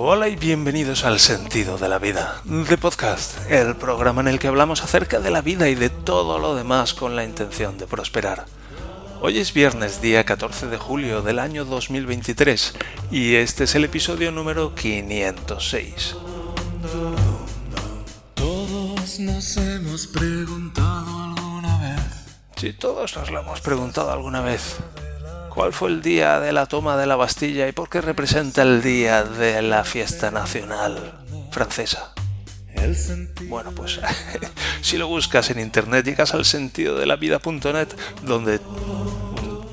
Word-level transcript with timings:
Hola 0.00 0.28
y 0.28 0.36
bienvenidos 0.36 1.04
al 1.04 1.18
Sentido 1.18 1.76
de 1.76 1.88
la 1.88 1.98
Vida, 1.98 2.40
de 2.44 2.78
Podcast, 2.78 3.36
el 3.50 3.74
programa 3.74 4.20
en 4.20 4.28
el 4.28 4.38
que 4.38 4.46
hablamos 4.46 4.84
acerca 4.84 5.18
de 5.18 5.32
la 5.32 5.42
vida 5.42 5.68
y 5.68 5.74
de 5.74 5.90
todo 5.90 6.38
lo 6.38 6.54
demás 6.54 6.94
con 6.94 7.16
la 7.16 7.24
intención 7.24 7.78
de 7.78 7.88
prosperar. 7.88 8.46
Hoy 9.20 9.38
es 9.38 9.52
viernes, 9.52 10.00
día 10.00 10.24
14 10.24 10.68
de 10.68 10.78
julio 10.78 11.20
del 11.22 11.40
año 11.40 11.64
2023, 11.64 12.74
y 13.10 13.34
este 13.34 13.64
es 13.64 13.74
el 13.74 13.86
episodio 13.86 14.30
número 14.30 14.72
506. 14.76 16.14
Todos 18.34 19.18
nos 19.18 19.56
hemos 19.56 20.06
preguntado 20.06 21.24
alguna 21.24 21.76
vez. 21.78 22.02
Si 22.54 22.72
todos 22.72 23.16
nos 23.16 23.32
lo 23.32 23.40
hemos 23.40 23.60
preguntado 23.60 24.12
alguna 24.12 24.42
vez, 24.42 24.76
¿Cuál 25.58 25.72
fue 25.72 25.90
el 25.90 26.02
día 26.02 26.38
de 26.38 26.52
la 26.52 26.66
toma 26.66 26.96
de 26.96 27.04
la 27.04 27.16
Bastilla 27.16 27.66
y 27.66 27.72
por 27.72 27.88
qué 27.88 28.00
representa 28.00 28.62
el 28.62 28.80
día 28.80 29.24
de 29.24 29.60
la 29.60 29.82
fiesta 29.82 30.30
nacional 30.30 31.18
francesa? 31.50 32.12
Bueno, 33.48 33.72
pues 33.72 33.98
si 34.82 34.98
lo 34.98 35.08
buscas 35.08 35.50
en 35.50 35.58
internet 35.58 36.04
llegas 36.04 36.32
al 36.32 36.44
sentido 36.44 36.96
de 36.96 37.06
la 37.06 37.16
vida.net 37.16 37.88
donde 38.22 38.60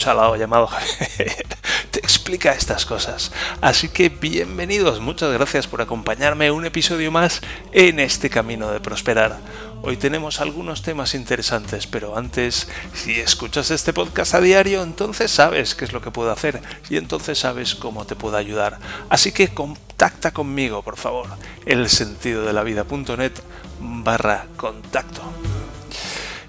chalao 0.05 0.35
llamado 0.35 0.67
Javier 0.67 1.47
te 1.89 1.97
explica 1.97 2.51
estas 2.51 2.85
cosas. 2.85 3.31
Así 3.59 3.89
que 3.89 4.09
bienvenidos, 4.09 4.99
muchas 4.99 5.33
gracias 5.33 5.65
por 5.65 5.81
acompañarme 5.81 6.51
un 6.51 6.63
episodio 6.63 7.11
más 7.11 7.41
en 7.71 7.99
este 7.99 8.29
camino 8.29 8.71
de 8.71 8.79
prosperar. 8.79 9.39
Hoy 9.81 9.97
tenemos 9.97 10.41
algunos 10.41 10.83
temas 10.83 11.15
interesantes, 11.15 11.87
pero 11.87 12.19
antes, 12.19 12.67
si 12.93 13.19
escuchas 13.19 13.71
este 13.71 13.93
podcast 13.93 14.35
a 14.35 14.41
diario, 14.41 14.83
entonces 14.83 15.31
sabes 15.31 15.73
qué 15.73 15.85
es 15.85 15.91
lo 15.91 16.01
que 16.03 16.11
puedo 16.11 16.31
hacer 16.31 16.61
y 16.87 16.97
entonces 16.97 17.39
sabes 17.39 17.73
cómo 17.73 18.05
te 18.05 18.15
puedo 18.15 18.37
ayudar. 18.37 18.77
Así 19.09 19.31
que 19.31 19.47
contacta 19.55 20.29
conmigo, 20.29 20.83
por 20.83 20.97
favor, 20.97 21.29
el 21.65 21.89
sentido 21.89 22.45
de 22.45 22.53
la 22.53 22.61
vida.net 22.61 23.33
barra 23.79 24.45
contacto. 24.55 25.23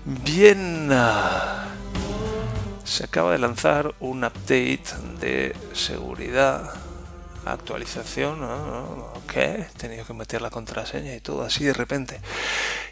Bien, 0.04 0.90
ah, 0.92 1.75
se 2.86 3.04
acaba 3.04 3.32
de 3.32 3.38
lanzar 3.38 3.94
un 3.98 4.24
update 4.24 4.84
de 5.20 5.54
seguridad 5.72 6.72
actualización, 7.44 8.42
ok, 8.42 9.36
he 9.36 9.66
tenido 9.76 10.04
que 10.04 10.12
meter 10.12 10.42
la 10.42 10.50
contraseña 10.50 11.14
y 11.14 11.20
todo 11.20 11.42
así 11.42 11.64
de 11.64 11.72
repente. 11.72 12.20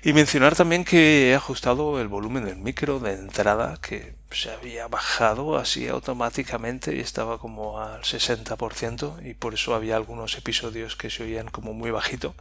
Y 0.02 0.12
mencionar 0.12 0.54
también 0.54 0.84
que 0.84 1.30
he 1.30 1.34
ajustado 1.34 2.00
el 2.00 2.08
volumen 2.08 2.44
del 2.44 2.56
micro 2.56 3.00
de 3.00 3.14
entrada, 3.14 3.78
que 3.80 4.14
se 4.30 4.50
había 4.50 4.88
bajado 4.88 5.56
así 5.56 5.88
automáticamente 5.88 6.94
y 6.94 7.00
estaba 7.00 7.38
como 7.38 7.80
al 7.80 8.02
60% 8.02 9.24
y 9.24 9.34
por 9.34 9.54
eso 9.54 9.74
había 9.74 9.96
algunos 9.96 10.36
episodios 10.36 10.96
que 10.96 11.10
se 11.10 11.22
oían 11.22 11.48
como 11.48 11.72
muy 11.72 11.90
bajito. 11.90 12.34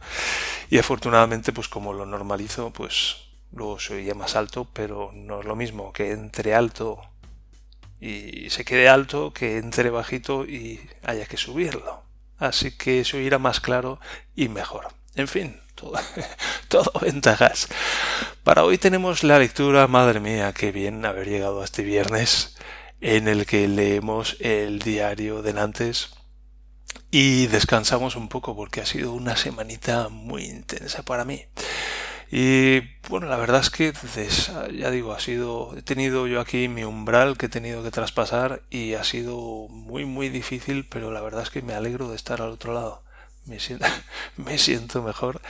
Y 0.70 0.78
afortunadamente 0.78 1.52
pues 1.52 1.68
como 1.68 1.92
lo 1.92 2.04
normalizo 2.04 2.72
pues 2.72 3.16
luego 3.52 3.78
se 3.78 3.94
oía 3.94 4.14
más 4.14 4.34
alto 4.34 4.66
pero 4.72 5.12
no 5.14 5.40
es 5.40 5.46
lo 5.46 5.54
mismo 5.54 5.92
que 5.92 6.10
entre 6.10 6.54
alto 6.54 7.00
y 8.00 8.50
se 8.50 8.64
quede 8.64 8.88
alto 8.88 9.32
que 9.32 9.58
entre 9.58 9.90
bajito 9.90 10.44
y 10.44 10.80
haya 11.02 11.26
que 11.26 11.36
subirlo 11.36 12.04
así 12.38 12.72
que 12.72 13.00
eso 13.00 13.18
irá 13.18 13.38
más 13.38 13.60
claro 13.60 14.00
y 14.34 14.48
mejor. 14.48 14.88
En 15.14 15.28
fin, 15.28 15.60
todo, 15.74 15.98
todo, 16.68 16.92
ventajas. 17.00 17.68
Para 18.42 18.64
hoy 18.64 18.78
tenemos 18.78 19.22
la 19.22 19.38
lectura, 19.38 19.86
madre 19.86 20.20
mía, 20.20 20.52
qué 20.52 20.72
bien 20.72 21.04
haber 21.04 21.28
llegado 21.28 21.62
a 21.62 21.64
este 21.64 21.82
viernes 21.82 22.56
en 23.00 23.28
el 23.28 23.46
que 23.46 23.68
leemos 23.68 24.36
el 24.40 24.80
diario 24.80 25.42
de 25.42 25.52
Nantes 25.52 26.10
y 27.10 27.46
descansamos 27.46 28.16
un 28.16 28.28
poco 28.28 28.56
porque 28.56 28.80
ha 28.80 28.86
sido 28.86 29.12
una 29.12 29.36
semanita 29.36 30.08
muy 30.08 30.44
intensa 30.44 31.02
para 31.02 31.24
mí. 31.24 31.44
Y 32.36 32.80
bueno, 33.08 33.28
la 33.28 33.36
verdad 33.36 33.60
es 33.60 33.70
que, 33.70 33.92
ya 34.76 34.90
digo, 34.90 35.12
ha 35.12 35.20
sido, 35.20 35.72
he 35.78 35.82
tenido 35.82 36.26
yo 36.26 36.40
aquí 36.40 36.66
mi 36.66 36.82
umbral 36.82 37.36
que 37.36 37.46
he 37.46 37.48
tenido 37.48 37.84
que 37.84 37.92
traspasar 37.92 38.62
y 38.70 38.94
ha 38.94 39.04
sido 39.04 39.68
muy, 39.68 40.04
muy 40.04 40.30
difícil, 40.30 40.84
pero 40.84 41.12
la 41.12 41.20
verdad 41.20 41.44
es 41.44 41.50
que 41.50 41.62
me 41.62 41.74
alegro 41.74 42.08
de 42.08 42.16
estar 42.16 42.42
al 42.42 42.50
otro 42.50 42.74
lado. 42.74 43.04
Me 43.46 43.60
siento, 43.60 43.86
me 44.36 44.58
siento 44.58 45.00
mejor. 45.00 45.40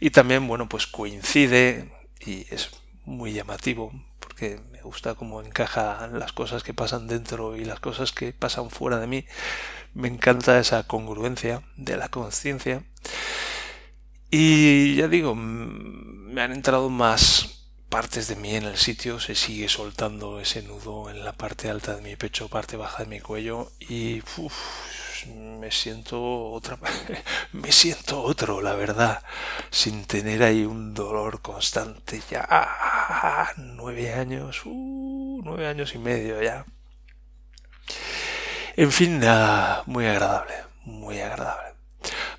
Y 0.00 0.10
también, 0.10 0.48
bueno, 0.48 0.68
pues 0.68 0.88
coincide 0.88 1.92
y 2.18 2.52
es 2.52 2.70
muy 3.04 3.32
llamativo 3.32 3.92
porque 4.18 4.58
me 4.72 4.82
gusta 4.82 5.14
cómo 5.14 5.42
encajan 5.42 6.18
las 6.18 6.32
cosas 6.32 6.64
que 6.64 6.74
pasan 6.74 7.06
dentro 7.06 7.56
y 7.56 7.64
las 7.64 7.78
cosas 7.78 8.10
que 8.10 8.32
pasan 8.32 8.68
fuera 8.68 8.98
de 8.98 9.06
mí. 9.06 9.26
Me 9.94 10.08
encanta 10.08 10.58
esa 10.58 10.88
congruencia 10.88 11.62
de 11.76 11.96
la 11.96 12.08
conciencia. 12.08 12.82
Y 14.34 14.94
ya 14.94 15.08
digo, 15.08 15.34
me 15.34 16.40
han 16.40 16.52
entrado 16.52 16.88
más 16.88 17.66
partes 17.90 18.28
de 18.28 18.36
mí 18.36 18.54
en 18.56 18.64
el 18.64 18.78
sitio, 18.78 19.20
se 19.20 19.34
sigue 19.34 19.68
soltando 19.68 20.40
ese 20.40 20.62
nudo 20.62 21.10
en 21.10 21.22
la 21.22 21.34
parte 21.34 21.68
alta 21.68 21.94
de 21.96 22.00
mi 22.00 22.16
pecho, 22.16 22.48
parte 22.48 22.78
baja 22.78 23.02
de 23.02 23.10
mi 23.10 23.20
cuello 23.20 23.70
y 23.78 24.22
me 25.60 25.70
siento 25.70 26.50
otra 26.50 26.78
me 27.52 27.70
siento 27.72 28.22
otro, 28.22 28.62
la 28.62 28.72
verdad, 28.72 29.22
sin 29.70 30.06
tener 30.06 30.42
ahí 30.42 30.64
un 30.64 30.94
dolor 30.94 31.42
constante 31.42 32.22
ya 32.30 33.52
nueve 33.58 34.14
años, 34.14 34.62
uh, 34.64 35.42
nueve 35.44 35.66
años 35.66 35.94
y 35.94 35.98
medio 35.98 36.42
ya. 36.42 36.64
En 38.76 38.90
fin, 38.90 39.20
muy 39.84 40.06
agradable, 40.06 40.54
muy 40.86 41.20
agradable. 41.20 41.71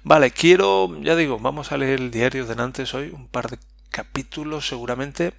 Vale, 0.03 0.31
quiero, 0.31 1.01
ya 1.01 1.15
digo, 1.15 1.39
vamos 1.39 1.71
a 1.71 1.77
leer 1.77 1.99
el 1.99 2.11
diario 2.11 2.45
de 2.45 2.55
Nantes 2.55 2.93
hoy, 2.93 3.09
un 3.13 3.27
par 3.27 3.49
de 3.49 3.57
capítulos 3.89 4.67
seguramente. 4.67 5.33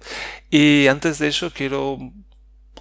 Y 0.49 0.87
antes 0.87 1.19
de 1.19 1.27
eso 1.27 1.51
quiero 1.51 1.99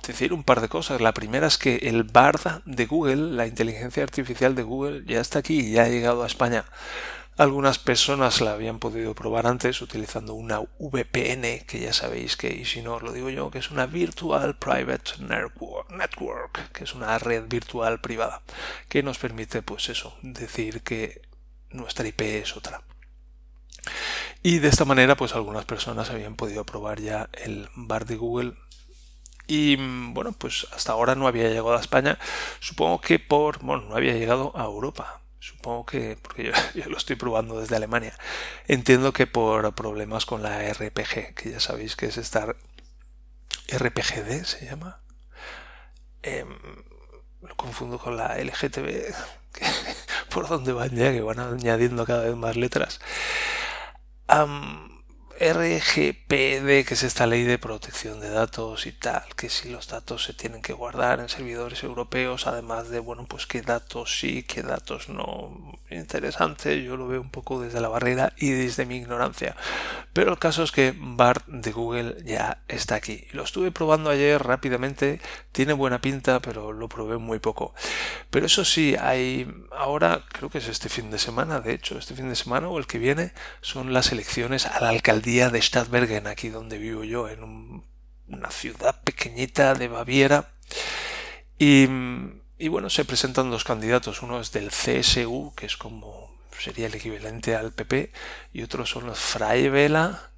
decir 0.06 0.32
un 0.32 0.44
par 0.44 0.62
de 0.62 0.68
cosas. 0.68 1.02
La 1.02 1.12
primera 1.12 1.46
es 1.46 1.58
que 1.58 1.76
el 1.82 2.04
BARD 2.04 2.62
de 2.64 2.86
Google, 2.86 3.36
la 3.36 3.46
inteligencia 3.46 4.02
artificial 4.02 4.54
de 4.54 4.62
Google, 4.62 5.04
ya 5.06 5.20
está 5.20 5.40
aquí 5.40 5.72
ya 5.72 5.82
ha 5.84 5.88
llegado 5.88 6.22
a 6.22 6.26
España. 6.26 6.64
Algunas 7.36 7.78
personas 7.80 8.40
la 8.40 8.52
habían 8.52 8.78
podido 8.78 9.14
probar 9.14 9.46
antes 9.48 9.82
utilizando 9.82 10.34
una 10.34 10.60
VPN, 10.78 11.64
que 11.66 11.80
ya 11.80 11.92
sabéis 11.92 12.36
que, 12.36 12.54
y 12.54 12.64
si 12.64 12.80
no 12.80 12.94
os 12.94 13.02
lo 13.02 13.12
digo 13.12 13.28
yo, 13.28 13.50
que 13.50 13.58
es 13.58 13.72
una 13.72 13.86
Virtual 13.86 14.56
Private 14.56 15.12
Network, 15.18 16.70
que 16.72 16.84
es 16.84 16.94
una 16.94 17.18
red 17.18 17.48
virtual 17.48 18.00
privada, 18.00 18.42
que 18.88 19.02
nos 19.02 19.18
permite, 19.18 19.62
pues 19.62 19.88
eso, 19.88 20.16
decir 20.22 20.82
que 20.82 21.22
nuestra 21.74 22.06
IP 22.08 22.20
es 22.22 22.56
otra. 22.56 22.82
Y 24.42 24.58
de 24.58 24.68
esta 24.68 24.84
manera, 24.84 25.16
pues 25.16 25.34
algunas 25.34 25.64
personas 25.64 26.10
habían 26.10 26.36
podido 26.36 26.64
probar 26.64 27.00
ya 27.00 27.28
el 27.32 27.68
bar 27.74 28.06
de 28.06 28.16
Google. 28.16 28.54
Y 29.46 29.76
bueno, 29.76 30.32
pues 30.32 30.66
hasta 30.72 30.92
ahora 30.92 31.14
no 31.14 31.26
había 31.26 31.48
llegado 31.48 31.74
a 31.74 31.80
España. 31.80 32.18
Supongo 32.60 33.00
que 33.00 33.18
por. 33.18 33.58
Bueno, 33.60 33.84
no 33.88 33.96
había 33.96 34.14
llegado 34.14 34.52
a 34.54 34.64
Europa. 34.64 35.20
Supongo 35.40 35.86
que. 35.86 36.16
Porque 36.20 36.52
yo, 36.74 36.84
lo 36.88 36.96
estoy 36.96 37.16
probando 37.16 37.60
desde 37.60 37.76
Alemania. 37.76 38.16
Entiendo 38.66 39.12
que 39.12 39.26
por 39.26 39.74
problemas 39.74 40.26
con 40.26 40.42
la 40.42 40.60
RPG, 40.72 41.34
que 41.34 41.50
ya 41.50 41.60
sabéis 41.60 41.96
que 41.96 42.06
es 42.06 42.16
estar. 42.16 42.56
RPGD 43.68 44.44
se 44.44 44.66
llama. 44.66 45.00
Em, 46.22 46.48
lo 47.42 47.54
confundo 47.56 47.98
con 47.98 48.16
la 48.16 48.36
LGTB 48.38 49.14
por 50.34 50.48
dónde 50.48 50.72
van 50.72 50.90
ya, 50.90 51.12
que 51.12 51.22
van 51.22 51.38
añadiendo 51.38 52.04
cada 52.04 52.24
vez 52.24 52.36
más 52.36 52.56
letras. 52.56 53.00
RGPD, 55.40 56.86
que 56.86 56.94
es 56.94 57.02
esta 57.02 57.26
ley 57.26 57.42
de 57.42 57.58
protección 57.58 58.20
de 58.20 58.30
datos 58.30 58.86
y 58.86 58.92
tal, 58.92 59.24
que 59.36 59.48
si 59.48 59.68
los 59.68 59.88
datos 59.88 60.24
se 60.24 60.32
tienen 60.32 60.62
que 60.62 60.72
guardar 60.72 61.20
en 61.20 61.28
servidores 61.28 61.82
europeos, 61.82 62.46
además 62.46 62.88
de, 62.88 63.00
bueno, 63.00 63.26
pues 63.26 63.46
qué 63.46 63.62
datos 63.62 64.18
sí, 64.18 64.44
qué 64.44 64.62
datos 64.62 65.08
no. 65.08 65.78
Interesante, 65.90 66.82
yo 66.82 66.96
lo 66.96 67.06
veo 67.08 67.20
un 67.20 67.30
poco 67.30 67.60
desde 67.60 67.80
la 67.80 67.88
barrera 67.88 68.32
y 68.36 68.50
desde 68.50 68.86
mi 68.86 68.96
ignorancia. 68.96 69.56
Pero 70.12 70.32
el 70.32 70.38
caso 70.38 70.62
es 70.62 70.72
que 70.72 70.94
BART 70.96 71.46
de 71.46 71.72
Google 71.72 72.16
ya 72.24 72.58
está 72.68 72.94
aquí. 72.94 73.26
Lo 73.32 73.42
estuve 73.42 73.70
probando 73.70 74.10
ayer 74.10 74.42
rápidamente, 74.42 75.20
tiene 75.52 75.72
buena 75.72 76.00
pinta, 76.00 76.40
pero 76.40 76.72
lo 76.72 76.88
probé 76.88 77.18
muy 77.18 77.38
poco. 77.38 77.74
Pero 78.30 78.46
eso 78.46 78.64
sí, 78.64 78.96
hay 78.98 79.52
ahora, 79.76 80.22
creo 80.32 80.50
que 80.50 80.58
es 80.58 80.68
este 80.68 80.88
fin 80.88 81.10
de 81.10 81.18
semana, 81.18 81.60
de 81.60 81.74
hecho, 81.74 81.98
este 81.98 82.14
fin 82.14 82.28
de 82.28 82.36
semana 82.36 82.68
o 82.68 82.78
el 82.78 82.86
que 82.86 82.98
viene, 82.98 83.32
son 83.60 83.92
las 83.92 84.12
elecciones 84.12 84.66
a 84.66 84.80
la 84.80 84.92
alcaldía 85.24 85.44
día 85.44 85.50
de 85.50 85.62
Stadtbergen, 85.62 86.26
aquí 86.26 86.50
donde 86.50 86.78
vivo 86.78 87.02
yo, 87.02 87.28
en 87.28 87.82
una 88.28 88.50
ciudad 88.50 89.00
pequeñita 89.04 89.74
de 89.74 89.88
Baviera. 89.88 90.50
Y, 91.58 91.86
bueno, 92.68 92.90
se 92.90 93.04
presentan 93.04 93.50
dos 93.50 93.64
candidatos. 93.64 94.22
Uno 94.22 94.38
es 94.40 94.52
del 94.52 94.68
CSU, 94.68 95.54
que 95.56 95.66
es 95.66 95.76
como 95.76 96.30
sería 96.58 96.86
el 96.86 96.94
equivalente 96.94 97.56
al 97.56 97.72
PP, 97.72 98.12
y 98.52 98.62
otros 98.62 98.90
son 98.90 99.06
los 99.06 99.18
Freie 99.18 99.90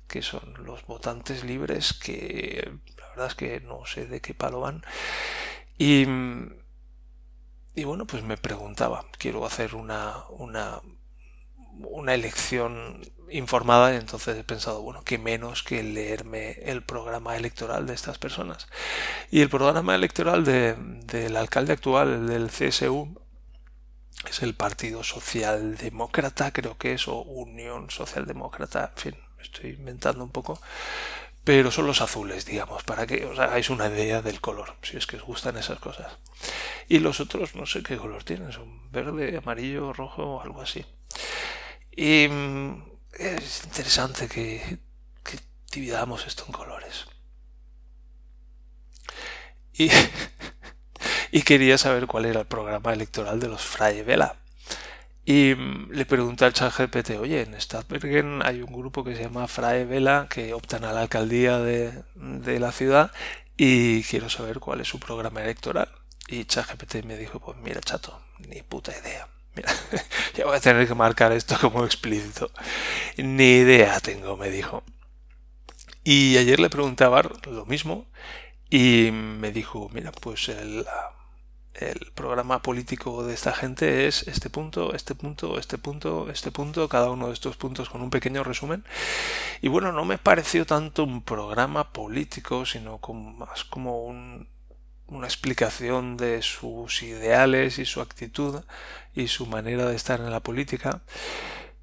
que 0.09 0.23
son 0.23 0.55
los 0.65 0.87
votantes 0.87 1.43
libres, 1.45 1.93
que 1.93 2.71
la 2.97 3.09
verdad 3.09 3.27
es 3.27 3.35
que 3.35 3.61
no 3.61 3.85
sé 3.87 4.07
de 4.07 4.21
qué 4.21 4.35
palo 4.35 4.61
van. 4.61 4.85
Y, 5.79 6.07
y 7.75 7.85
bueno, 7.85 8.07
pues 8.07 8.23
me 8.23 8.37
preguntaba, 8.37 9.05
quiero 9.19 9.45
hacer 9.45 9.75
una, 9.75 10.25
una 10.31 10.81
una 11.83 12.15
elección 12.15 13.01
informada 13.31 13.93
y 13.93 13.97
entonces 13.97 14.37
he 14.37 14.45
pensado, 14.45 14.83
bueno, 14.83 15.03
qué 15.05 15.19
menos 15.19 15.63
que 15.63 15.83
leerme 15.83 16.53
el 16.65 16.83
programa 16.83 17.37
electoral 17.37 17.87
de 17.87 17.95
estas 17.95 18.19
personas. 18.19 18.69
Y 19.31 19.41
el 19.41 19.49
programa 19.49 19.95
electoral 19.95 20.45
del 20.45 21.37
alcalde 21.37 21.73
actual, 21.73 22.27
del 22.27 22.51
CSU, 22.51 23.21
es 24.29 24.43
el 24.43 24.55
Partido 24.55 25.05
Socialdemócrata, 25.05 26.53
creo 26.53 26.77
que 26.79 26.95
es, 26.95 27.09
o 27.09 27.19
Unión 27.21 27.91
Socialdemócrata, 27.91 28.93
en 28.95 29.01
fin, 29.01 29.17
me 29.37 29.43
estoy 29.43 29.71
inventando 29.71 30.25
un 30.25 30.31
poco, 30.31 30.61
pero 31.45 31.71
son 31.71 31.87
los 31.87 32.01
azules, 32.01 32.45
digamos, 32.45 32.83
para 32.83 33.07
que 33.07 33.25
os 33.25 33.39
hagáis 33.39 33.71
una 33.71 33.87
idea 33.89 34.23
del 34.23 34.41
color, 34.41 34.75
si 34.83 34.97
es 34.97 35.07
que 35.07 35.17
os 35.17 35.23
gustan 35.23 35.57
esas 35.57 35.79
cosas. 35.79 36.19
Y 36.89 36.99
los 36.99 37.21
otros, 37.21 37.55
no 37.55 37.67
sé 37.67 37.83
qué 37.83 37.97
color 37.97 38.25
tienen, 38.25 38.53
son 38.53 38.91
verde, 38.91 39.37
amarillo, 39.37 39.93
rojo, 39.93 40.41
algo 40.43 40.61
así. 40.61 40.85
Y 41.97 42.27
mm, 42.29 42.83
es 43.19 43.65
interesante 43.65 44.29
que, 44.29 44.79
que 45.23 45.39
dividamos 45.73 46.27
esto 46.27 46.45
en 46.47 46.53
colores. 46.53 47.07
Y, 49.73 49.91
y 51.31 51.43
quería 51.43 51.79
saber 51.79 52.07
cuál 52.07 52.27
era 52.27 52.41
el 52.41 52.47
programa 52.47 52.93
electoral 52.93 53.41
de 53.41 53.49
los 53.49 53.63
Fraye 53.63 54.03
Vela. 54.03 54.37
Y 55.25 55.55
mm, 55.57 55.91
le 55.91 56.07
pregunté 56.07 56.45
al 56.45 56.53
chat 56.53 56.73
GPT, 56.77 57.19
oye, 57.21 57.43
en 57.43 57.61
Stadtbergen 57.61 58.43
hay 58.45 58.63
un 58.63 58.73
grupo 58.73 59.05
que 59.05 59.17
se 59.17 59.25
llama 59.25 59.49
Frae 59.49 59.85
Vela 59.85 60.29
que 60.31 60.55
optan 60.55 60.85
a 60.85 60.93
la 60.93 61.03
alcaldía 61.03 61.59
de, 61.59 62.05
de 62.15 62.61
la 62.61 62.73
ciudad 62.73 63.11
y 63.57 64.03
quiero 64.05 64.31
saber 64.31 64.61
cuál 64.61 64.81
es 64.81 64.89
su 64.89 65.01
programa 65.01 65.43
electoral. 65.43 65.89
Y 66.29 66.45
ChatGPT 66.45 67.05
me 67.05 67.17
dijo, 67.17 67.41
pues 67.41 67.57
mira, 67.59 67.81
chato, 67.81 68.21
ni 68.39 68.63
puta 68.63 68.93
idea. 68.97 69.29
Mira, 69.57 69.73
ya 70.35 70.45
voy 70.45 70.57
a 70.57 70.61
tener 70.61 70.87
que 70.87 70.95
marcar 70.95 71.33
esto 71.33 71.57
como 71.61 71.85
explícito. 71.85 72.51
Ni 73.17 73.59
idea 73.59 73.99
tengo, 74.01 74.37
me 74.37 74.51
dijo. 74.51 74.83
Y 76.05 76.37
ayer 76.37 76.61
le 76.61 76.71
pregunté 76.71 77.05
a 77.05 77.09
Bar 77.09 77.47
lo 77.49 77.67
mismo 77.67 78.07
y 78.71 79.11
me 79.13 79.51
dijo, 79.51 79.89
mira, 79.93 80.13
pues 80.13 80.49
el, 80.49 80.87
el 81.75 82.13
programa 82.15 82.63
político 82.63 83.25
de 83.25 83.35
esta 83.35 83.53
gente 83.53 84.07
es 84.07 84.29
este 84.29 84.49
punto, 84.49 84.95
este 84.95 85.15
punto, 85.15 85.59
este 85.59 85.79
punto, 85.79 86.31
este 86.31 86.51
punto, 86.53 86.89
cada 86.89 87.11
uno 87.11 87.29
de 87.29 87.33
estos 87.33 87.57
puntos 87.57 87.91
con 87.91 88.03
un 88.03 88.11
pequeño 88.11 88.45
resumen. 88.45 88.85
Y 89.63 89.69
bueno, 89.69 89.93
no 89.93 90.05
me 90.05 90.19
pareció 90.19 90.65
tanto 90.65 91.05
un 91.05 91.23
programa 91.23 91.93
político, 91.93 92.65
sino 92.67 92.99
como, 92.99 93.33
más 93.33 93.65
como 93.65 94.05
un, 94.05 94.47
una 95.09 95.27
explicación 95.27 96.17
de 96.17 96.43
sus 96.43 97.03
ideales 97.03 97.79
y 97.79 97.85
su 97.85 98.01
actitud 98.01 98.63
y 99.15 99.29
su 99.29 99.47
manera 99.47 99.87
de 99.87 99.97
estar 99.97 100.21
en 100.21 100.31
la 100.31 100.41
política. 100.41 101.03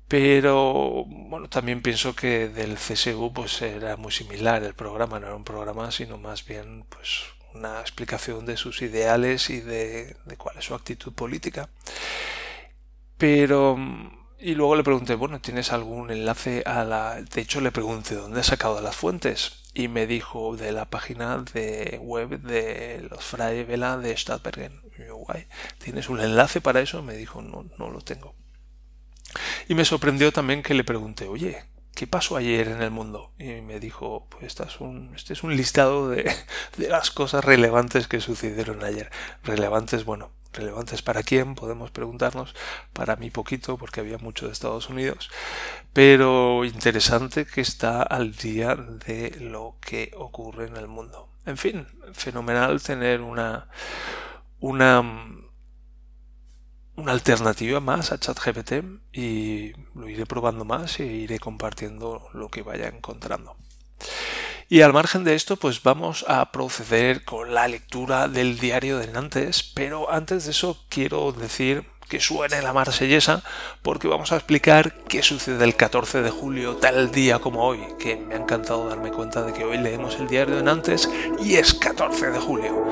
Pero 0.08 1.06
bueno, 1.08 1.50
también 1.50 1.82
pienso 1.82 2.16
que 2.16 2.50
del 2.50 2.76
CSU 2.76 3.32
pues 3.34 3.62
era 3.62 3.98
muy 3.98 4.12
similar 4.12 4.64
el 4.64 4.76
programa, 4.76 5.20
no 5.20 5.28
era 5.28 5.36
un 5.36 5.44
programa, 5.44 5.92
sino 5.92 6.18
más 6.18 6.46
bien 6.46 6.86
pues 6.90 7.24
una 7.54 7.80
explicación 7.82 8.46
de 8.46 8.58
sus 8.58 8.82
ideales 8.82 9.50
y 9.50 9.62
de, 9.62 10.16
de 10.26 10.38
cuál 10.38 10.58
es 10.58 10.66
su 10.66 10.76
actitud 10.76 11.14
política. 11.14 11.70
Pero 13.18 13.78
y 14.44 14.56
luego 14.56 14.76
le 14.76 14.84
pregunté, 14.84 15.16
bueno, 15.16 15.40
¿tienes 15.40 15.72
algún 15.72 16.12
enlace 16.12 16.64
a 16.66 16.84
la... 16.84 17.22
De 17.22 17.42
hecho, 17.42 17.62
le 17.62 17.72
pregunté 17.72 18.16
dónde 18.16 18.42
ha 18.42 18.44
sacado 18.44 18.82
las 18.82 18.94
fuentes. 18.94 19.63
Y 19.74 19.88
me 19.88 20.06
dijo 20.06 20.56
de 20.56 20.72
la 20.72 20.90
página 20.90 21.40
de 21.54 22.00
web 22.02 22.42
de 22.42 23.08
los 23.10 23.24
Frae 23.24 23.64
Vela 23.64 23.98
de 23.98 24.16
Stadtbergen. 24.16 24.82
guay, 25.12 25.48
¿tienes 25.80 26.10
un 26.10 26.20
enlace 26.20 26.62
para 26.62 26.82
eso? 26.82 27.02
Me 27.02 27.18
dijo, 27.18 27.42
no, 27.42 27.66
no 27.78 27.90
lo 27.90 28.02
tengo. 28.02 28.36
Y 29.68 29.74
me 29.76 29.86
sorprendió 29.86 30.32
también 30.32 30.62
que 30.62 30.76
le 30.76 30.84
pregunté, 30.84 31.28
oye, 31.28 31.66
¿qué 31.96 32.06
pasó 32.06 32.38
ayer 32.38 32.68
en 32.68 32.82
el 32.82 32.92
mundo? 32.92 33.32
Y 33.40 33.62
me 33.62 33.80
dijo, 33.80 34.28
pues 34.30 34.44
este 34.44 34.64
es 34.64 34.80
un, 34.80 35.14
este 35.16 35.34
es 35.34 35.44
un 35.44 35.56
listado 35.56 36.10
de, 36.10 36.32
de 36.78 36.90
las 36.90 37.12
cosas 37.12 37.44
relevantes 37.44 38.08
que 38.08 38.22
sucedieron 38.22 38.84
ayer. 38.84 39.10
Relevantes, 39.44 40.06
bueno, 40.06 40.32
relevantes 40.54 41.02
para 41.02 41.24
quién, 41.24 41.56
podemos 41.56 41.92
preguntarnos, 41.92 42.56
para 42.94 43.16
mí 43.16 43.30
poquito, 43.30 43.78
porque 43.78 44.00
había 44.00 44.18
mucho 44.18 44.46
de 44.46 44.54
Estados 44.54 44.90
Unidos, 44.90 45.30
pero 45.92 46.64
interesante 46.66 47.46
que 47.46 47.62
está 47.62 48.02
al 48.02 48.36
día 48.36 48.76
de 48.76 49.36
lo 49.40 49.76
que 49.82 50.12
ocurre 50.16 50.68
en 50.68 50.78
el 50.78 50.88
mundo. 50.88 51.30
En 51.46 51.58
fin, 51.58 51.88
fenomenal 52.14 52.82
tener 52.82 53.22
una, 53.22 53.68
una, 54.60 55.04
una 56.96 57.12
alternativa 57.12 57.80
más 57.80 58.12
a 58.12 58.20
ChatGPT 58.20 58.74
y 59.12 59.74
lo 59.94 60.08
iré 60.08 60.26
probando 60.26 60.64
más 60.64 61.00
e 61.00 61.06
iré 61.06 61.40
compartiendo 61.40 62.30
lo 62.34 62.50
que 62.50 62.62
vaya 62.62 62.88
encontrando. 62.88 63.58
Y 64.70 64.82
al 64.82 64.94
margen 64.94 65.24
de 65.24 65.36
esto, 65.36 65.58
pues 65.58 65.84
vamos 65.84 66.26
a 66.28 66.52
proceder 66.52 67.24
con 67.24 67.54
la 67.54 67.68
lectura 67.68 68.28
del 68.28 68.58
diario 68.58 68.98
de 68.98 69.08
Nantes, 69.08 69.64
pero 69.64 70.12
antes 70.12 70.46
de 70.46 70.52
eso 70.52 70.78
quiero 70.90 71.32
decir 71.32 71.86
que 72.14 72.20
suene 72.20 72.62
la 72.62 72.74
marsellesa 72.74 73.42
porque 73.82 74.08
vamos 74.08 74.32
a 74.32 74.36
explicar 74.36 74.94
qué 75.08 75.24
sucede 75.24 75.64
el 75.64 75.76
14 75.76 76.22
de 76.22 76.30
julio, 76.30 76.76
tal 76.76 77.12
día 77.12 77.40
como 77.40 77.64
hoy, 77.64 77.80
que 78.00 78.16
me 78.16 78.36
ha 78.36 78.38
encantado 78.38 78.88
darme 78.88 79.12
cuenta 79.12 79.44
de 79.44 79.54
que 79.54 79.64
hoy 79.64 79.78
leemos 79.78 80.18
el 80.18 80.28
diario 80.28 80.56
de 80.56 80.64
Nantes 80.64 81.10
y 81.42 81.56
es 81.56 81.74
14 81.74 82.32
de 82.32 82.40
julio. 82.40 82.86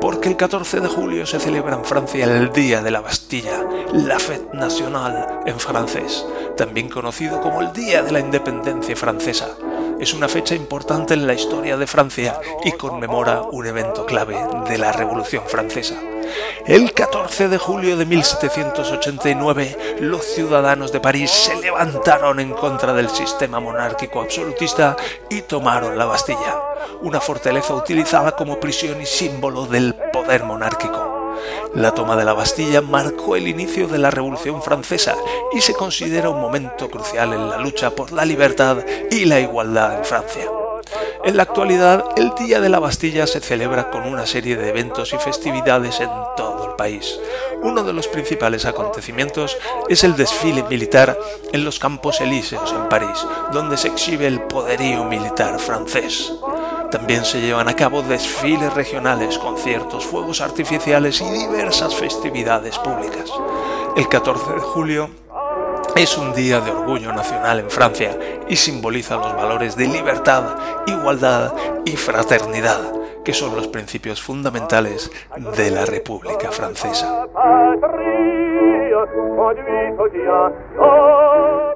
Porque 0.00 0.28
el 0.28 0.36
14 0.36 0.80
de 0.80 0.88
julio 0.88 1.26
se 1.26 1.40
celebra 1.40 1.76
en 1.76 1.84
Francia 1.84 2.24
el 2.24 2.52
Día 2.52 2.82
de 2.82 2.90
la 2.90 3.00
Bastilla, 3.00 3.64
la 3.92 4.18
Fête 4.18 4.52
Nationale 4.52 5.26
en 5.46 5.58
francés, 5.58 6.26
también 6.56 6.88
conocido 6.88 7.40
como 7.40 7.62
el 7.62 7.72
Día 7.72 8.02
de 8.02 8.12
la 8.12 8.20
Independencia 8.20 8.96
Francesa 8.96 9.56
es 10.00 10.12
una 10.12 10.28
fecha 10.28 10.54
importante 10.54 11.14
en 11.14 11.26
la 11.26 11.34
historia 11.34 11.76
de 11.76 11.86
Francia 11.86 12.38
y 12.64 12.72
conmemora 12.72 13.42
un 13.42 13.66
evento 13.66 14.04
clave 14.04 14.36
de 14.68 14.78
la 14.78 14.92
Revolución 14.92 15.44
Francesa. 15.46 16.00
El 16.66 16.92
14 16.92 17.48
de 17.48 17.58
julio 17.58 17.96
de 17.96 18.04
1789, 18.04 19.98
los 20.00 20.24
ciudadanos 20.24 20.92
de 20.92 21.00
París 21.00 21.30
se 21.30 21.56
levantaron 21.56 22.40
en 22.40 22.52
contra 22.52 22.92
del 22.92 23.08
sistema 23.08 23.60
monárquico 23.60 24.20
absolutista 24.20 24.96
y 25.30 25.42
tomaron 25.42 25.96
la 25.96 26.04
Bastilla, 26.04 26.60
una 27.02 27.20
fortaleza 27.20 27.74
utilizada 27.74 28.32
como 28.32 28.60
prisión 28.60 29.00
y 29.00 29.06
símbolo 29.06 29.66
del 29.66 29.94
poder 30.12 30.44
monárquico. 30.44 31.15
La 31.76 31.92
toma 31.92 32.16
de 32.16 32.24
la 32.24 32.32
Bastilla 32.32 32.80
marcó 32.80 33.36
el 33.36 33.46
inicio 33.46 33.86
de 33.86 33.98
la 33.98 34.10
Revolución 34.10 34.62
Francesa 34.62 35.14
y 35.52 35.60
se 35.60 35.74
considera 35.74 36.30
un 36.30 36.40
momento 36.40 36.88
crucial 36.88 37.34
en 37.34 37.50
la 37.50 37.58
lucha 37.58 37.90
por 37.90 38.12
la 38.12 38.24
libertad 38.24 38.78
y 39.10 39.26
la 39.26 39.40
igualdad 39.40 39.98
en 39.98 40.04
Francia. 40.06 40.50
En 41.22 41.36
la 41.36 41.42
actualidad, 41.42 42.02
el 42.16 42.32
Día 42.34 42.62
de 42.62 42.70
la 42.70 42.78
Bastilla 42.78 43.26
se 43.26 43.40
celebra 43.40 43.90
con 43.90 44.04
una 44.04 44.24
serie 44.24 44.56
de 44.56 44.70
eventos 44.70 45.12
y 45.12 45.18
festividades 45.18 46.00
en 46.00 46.08
todo 46.34 46.70
el 46.70 46.76
país. 46.76 47.20
Uno 47.60 47.82
de 47.82 47.92
los 47.92 48.08
principales 48.08 48.64
acontecimientos 48.64 49.58
es 49.90 50.02
el 50.02 50.16
desfile 50.16 50.62
militar 50.62 51.18
en 51.52 51.62
los 51.62 51.78
Campos 51.78 52.22
Elíseos 52.22 52.72
en 52.72 52.88
París, 52.88 53.26
donde 53.52 53.76
se 53.76 53.88
exhibe 53.88 54.26
el 54.26 54.40
poderío 54.40 55.04
militar 55.04 55.58
francés. 55.58 56.32
También 56.90 57.24
se 57.24 57.40
llevan 57.40 57.68
a 57.68 57.74
cabo 57.74 58.02
desfiles 58.02 58.72
regionales, 58.74 59.38
conciertos, 59.38 60.04
fuegos 60.04 60.40
artificiales 60.40 61.20
y 61.20 61.30
diversas 61.30 61.94
festividades 61.94 62.78
públicas. 62.78 63.32
El 63.96 64.08
14 64.08 64.52
de 64.52 64.60
julio 64.60 65.10
es 65.96 66.16
un 66.16 66.32
día 66.34 66.60
de 66.60 66.70
orgullo 66.70 67.12
nacional 67.12 67.60
en 67.60 67.70
Francia 67.70 68.16
y 68.48 68.56
simboliza 68.56 69.16
los 69.16 69.34
valores 69.34 69.76
de 69.76 69.88
libertad, 69.88 70.44
igualdad 70.86 71.54
y 71.84 71.96
fraternidad, 71.96 72.80
que 73.24 73.32
son 73.32 73.56
los 73.56 73.66
principios 73.66 74.22
fundamentales 74.22 75.10
de 75.56 75.70
la 75.70 75.86
República 75.86 76.50
Francesa. 76.52 77.26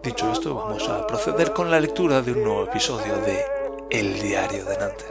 Dicho 0.03 0.33
esto, 0.33 0.55
vamos 0.55 0.89
a 0.89 1.07
proceder 1.07 1.53
con 1.53 1.71
la 1.71 1.81
lectura 1.81 2.23
de 2.23 2.33
un 2.33 2.45
nuevo 2.45 2.65
episodio 2.65 3.17
de 3.17 3.61
El 3.91 4.23
Diario 4.23 4.65
de 4.67 4.79
Nantes. 4.79 5.07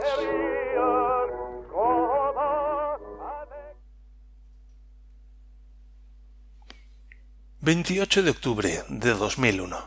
28 7.60 8.22
de 8.22 8.30
octubre 8.30 8.84
de 8.88 9.10
2001. 9.10 9.78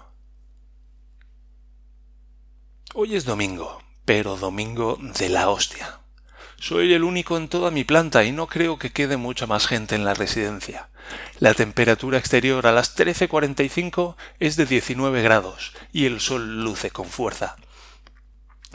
Hoy 2.93 3.15
es 3.15 3.25
domingo, 3.25 3.81
pero 4.05 4.37
domingo 4.37 4.99
de 5.17 5.29
la 5.29 5.49
hostia. 5.49 5.99
Soy 6.57 6.93
el 6.93 7.03
único 7.03 7.37
en 7.37 7.47
toda 7.47 7.71
mi 7.71 7.83
planta 7.83 8.23
y 8.23 8.31
no 8.31 8.45
creo 8.45 8.77
que 8.77 8.91
quede 8.91 9.17
mucha 9.17 9.47
más 9.47 9.65
gente 9.65 9.95
en 9.95 10.05
la 10.05 10.13
residencia. 10.13 10.89
La 11.39 11.55
temperatura 11.55 12.19
exterior 12.19 12.67
a 12.67 12.71
las 12.71 12.95
13.45 12.95 14.15
es 14.39 14.55
de 14.55 14.67
19 14.67 15.23
grados 15.23 15.73
y 15.91 16.05
el 16.05 16.19
sol 16.21 16.63
luce 16.63 16.91
con 16.91 17.07
fuerza. 17.07 17.55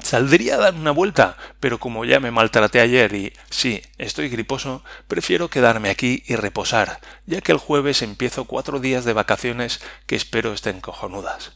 Saldría 0.02 0.54
a 0.54 0.58
dar 0.58 0.74
una 0.74 0.92
vuelta, 0.92 1.36
pero 1.60 1.78
como 1.78 2.04
ya 2.04 2.20
me 2.20 2.30
maltraté 2.30 2.80
ayer 2.80 3.14
y 3.14 3.32
sí, 3.50 3.82
estoy 3.98 4.28
griposo, 4.28 4.84
prefiero 5.08 5.48
quedarme 5.48 5.90
aquí 5.90 6.22
y 6.26 6.36
reposar, 6.36 7.00
ya 7.26 7.40
que 7.40 7.52
el 7.52 7.58
jueves 7.58 8.02
empiezo 8.02 8.44
cuatro 8.44 8.78
días 8.78 9.04
de 9.04 9.12
vacaciones 9.12 9.80
que 10.06 10.16
espero 10.16 10.52
estén 10.52 10.80
cojonudas. 10.80 11.52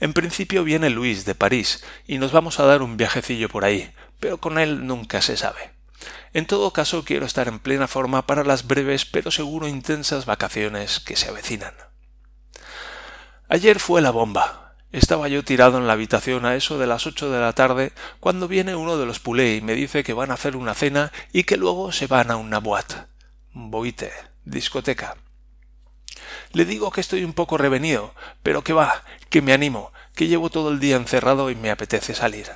En 0.00 0.12
principio 0.12 0.64
viene 0.64 0.90
Luis 0.90 1.24
de 1.24 1.34
París 1.34 1.84
y 2.06 2.18
nos 2.18 2.32
vamos 2.32 2.60
a 2.60 2.66
dar 2.66 2.82
un 2.82 2.96
viajecillo 2.96 3.48
por 3.48 3.64
ahí, 3.64 3.92
pero 4.20 4.38
con 4.38 4.58
él 4.58 4.86
nunca 4.86 5.20
se 5.20 5.36
sabe. 5.36 5.72
En 6.32 6.46
todo 6.46 6.72
caso 6.72 7.04
quiero 7.04 7.26
estar 7.26 7.48
en 7.48 7.58
plena 7.58 7.88
forma 7.88 8.26
para 8.26 8.44
las 8.44 8.66
breves 8.66 9.04
pero 9.04 9.30
seguro 9.30 9.68
intensas 9.68 10.24
vacaciones 10.24 11.00
que 11.00 11.16
se 11.16 11.28
avecinan. 11.28 11.74
Ayer 13.48 13.78
fue 13.80 14.00
la 14.00 14.10
bomba, 14.10 14.71
estaba 14.92 15.28
yo 15.28 15.42
tirado 15.42 15.78
en 15.78 15.86
la 15.86 15.94
habitación 15.94 16.44
a 16.44 16.54
eso 16.54 16.78
de 16.78 16.86
las 16.86 17.06
ocho 17.06 17.30
de 17.30 17.40
la 17.40 17.54
tarde 17.54 17.92
cuando 18.20 18.46
viene 18.46 18.76
uno 18.76 18.98
de 18.98 19.06
los 19.06 19.20
pulé 19.20 19.56
y 19.56 19.60
me 19.62 19.74
dice 19.74 20.04
que 20.04 20.12
van 20.12 20.30
a 20.30 20.34
hacer 20.34 20.54
una 20.54 20.74
cena 20.74 21.10
y 21.32 21.44
que 21.44 21.56
luego 21.56 21.92
se 21.92 22.06
van 22.06 22.30
a 22.30 22.36
una 22.36 22.58
boate. 22.58 22.96
Boite, 23.52 24.12
discoteca. 24.44 25.16
Le 26.52 26.64
digo 26.64 26.90
que 26.90 27.00
estoy 27.00 27.24
un 27.24 27.32
poco 27.32 27.56
revenido, 27.56 28.14
pero 28.42 28.62
que 28.62 28.74
va, 28.74 29.02
que 29.30 29.42
me 29.42 29.52
animo, 29.52 29.92
que 30.14 30.28
llevo 30.28 30.50
todo 30.50 30.70
el 30.70 30.80
día 30.80 30.96
encerrado 30.96 31.50
y 31.50 31.54
me 31.54 31.70
apetece 31.70 32.14
salir. 32.14 32.50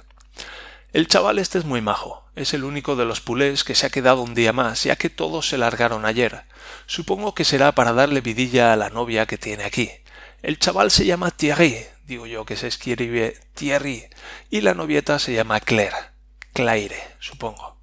El 0.93 1.09
chaval 1.09 1.39
este 1.39 1.59
es 1.59 1.65
muy 1.65 1.81
majo, 1.81 2.25
es 2.37 2.55
el 2.55 2.65
único 2.65 2.97
de 2.97 3.05
los 3.05 3.21
pulés 3.21 3.65
que 3.65 3.75
se 3.75 3.87
ha 3.87 3.91
quedado 3.91 4.23
un 4.23 4.35
día 4.35 4.53
más, 4.53 4.85
ya 4.85 4.97
que 4.97 5.11
todos 5.11 5.49
se 5.49 5.59
largaron 5.59 6.07
ayer. 6.07 6.45
Supongo 6.87 7.35
que 7.35 7.45
será 7.45 7.73
para 7.73 7.93
darle 7.93 8.21
vidilla 8.21 8.73
a 8.73 8.77
la 8.77 8.91
novia 8.91 9.27
que 9.27 9.39
tiene 9.39 9.65
aquí. 9.65 9.91
El 10.43 10.59
chaval 10.59 10.91
se 10.91 11.05
llama 11.05 11.31
Thierry, 11.31 11.87
digo 12.07 12.27
yo 12.27 12.45
que 12.45 12.57
se 12.57 12.69
escribe 12.69 13.37
Thierry, 13.55 14.05
y 14.51 14.61
la 14.61 14.75
novieta 14.75 15.19
se 15.19 15.35
llama 15.35 15.61
Claire, 15.61 15.97
Claire, 16.53 16.97
supongo. 17.19 17.77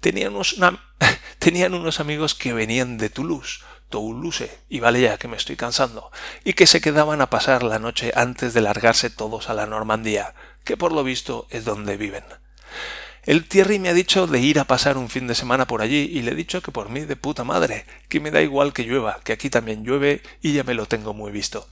Tenían 0.00 0.34
unos, 0.34 0.56
tenían 1.38 1.74
unos 1.74 2.00
amigos 2.00 2.34
que 2.34 2.52
venían 2.52 2.98
de 2.98 3.08
Toulouse, 3.08 3.60
Toulouse, 3.88 4.50
y 4.68 4.80
vale 4.80 5.00
ya 5.00 5.18
que 5.18 5.28
me 5.28 5.36
estoy 5.36 5.56
cansando, 5.56 6.10
y 6.44 6.52
que 6.52 6.66
se 6.66 6.80
quedaban 6.80 7.20
a 7.20 7.30
pasar 7.30 7.62
la 7.62 7.78
noche 7.78 8.12
antes 8.14 8.52
de 8.52 8.60
largarse 8.60 9.10
todos 9.10 9.48
a 9.48 9.54
la 9.54 9.66
Normandía, 9.66 10.34
que 10.64 10.76
por 10.76 10.92
lo 10.92 11.02
visto 11.02 11.46
es 11.50 11.64
donde 11.64 11.96
viven. 11.96 12.24
El 13.24 13.48
Thierry 13.48 13.80
me 13.80 13.88
ha 13.88 13.94
dicho 13.94 14.28
de 14.28 14.38
ir 14.38 14.60
a 14.60 14.66
pasar 14.66 14.96
un 14.96 15.08
fin 15.08 15.26
de 15.26 15.34
semana 15.34 15.66
por 15.66 15.82
allí 15.82 16.08
y 16.12 16.22
le 16.22 16.32
he 16.32 16.36
dicho 16.36 16.62
que 16.62 16.70
por 16.70 16.90
mí 16.90 17.00
de 17.00 17.16
puta 17.16 17.42
madre, 17.42 17.84
que 18.08 18.20
me 18.20 18.30
da 18.30 18.40
igual 18.40 18.72
que 18.72 18.84
llueva, 18.84 19.18
que 19.24 19.32
aquí 19.32 19.50
también 19.50 19.82
llueve 19.82 20.22
y 20.42 20.52
ya 20.52 20.62
me 20.62 20.74
lo 20.74 20.86
tengo 20.86 21.12
muy 21.12 21.32
visto. 21.32 21.66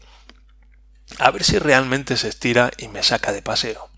A 1.19 1.31
ver 1.31 1.45
si 1.45 1.59
realmente 1.59 2.17
se 2.17 2.29
estira 2.29 2.71
y 2.79 2.89
me 2.89 3.03
saca 3.03 3.33
de 3.33 3.43
paseo. 3.43 3.91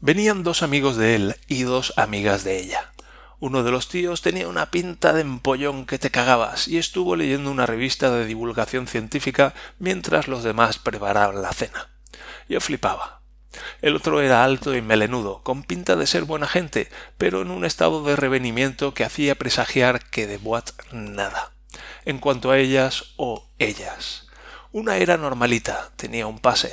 Venían 0.00 0.42
dos 0.42 0.62
amigos 0.62 0.96
de 0.96 1.14
él 1.14 1.36
y 1.46 1.62
dos 1.62 1.94
amigas 1.96 2.44
de 2.44 2.58
ella. 2.58 2.92
Uno 3.38 3.62
de 3.64 3.70
los 3.72 3.88
tíos 3.88 4.22
tenía 4.22 4.46
una 4.46 4.70
pinta 4.70 5.12
de 5.12 5.20
empollón 5.20 5.86
que 5.86 5.98
te 5.98 6.10
cagabas 6.10 6.68
y 6.68 6.78
estuvo 6.78 7.16
leyendo 7.16 7.50
una 7.50 7.66
revista 7.66 8.10
de 8.10 8.24
divulgación 8.24 8.86
científica 8.86 9.54
mientras 9.78 10.28
los 10.28 10.44
demás 10.44 10.78
preparaban 10.78 11.42
la 11.42 11.52
cena. 11.52 11.88
Yo 12.48 12.60
flipaba. 12.60 13.20
El 13.80 13.96
otro 13.96 14.20
era 14.20 14.44
alto 14.44 14.74
y 14.74 14.82
melenudo, 14.82 15.42
con 15.42 15.62
pinta 15.62 15.96
de 15.96 16.06
ser 16.06 16.24
buena 16.24 16.46
gente, 16.46 16.88
pero 17.18 17.42
en 17.42 17.50
un 17.50 17.64
estado 17.64 18.02
de 18.04 18.16
revenimiento 18.16 18.94
que 18.94 19.04
hacía 19.04 19.34
presagiar 19.34 20.08
que 20.08 20.26
de 20.26 20.38
Boat 20.38 20.70
nada. 20.92 21.52
En 22.04 22.18
cuanto 22.18 22.50
a 22.50 22.58
ellas 22.58 23.12
o 23.16 23.48
ellas. 23.58 24.28
Una 24.72 24.96
era 24.96 25.18
normalita, 25.18 25.92
tenía 25.96 26.26
un 26.26 26.38
pase, 26.38 26.72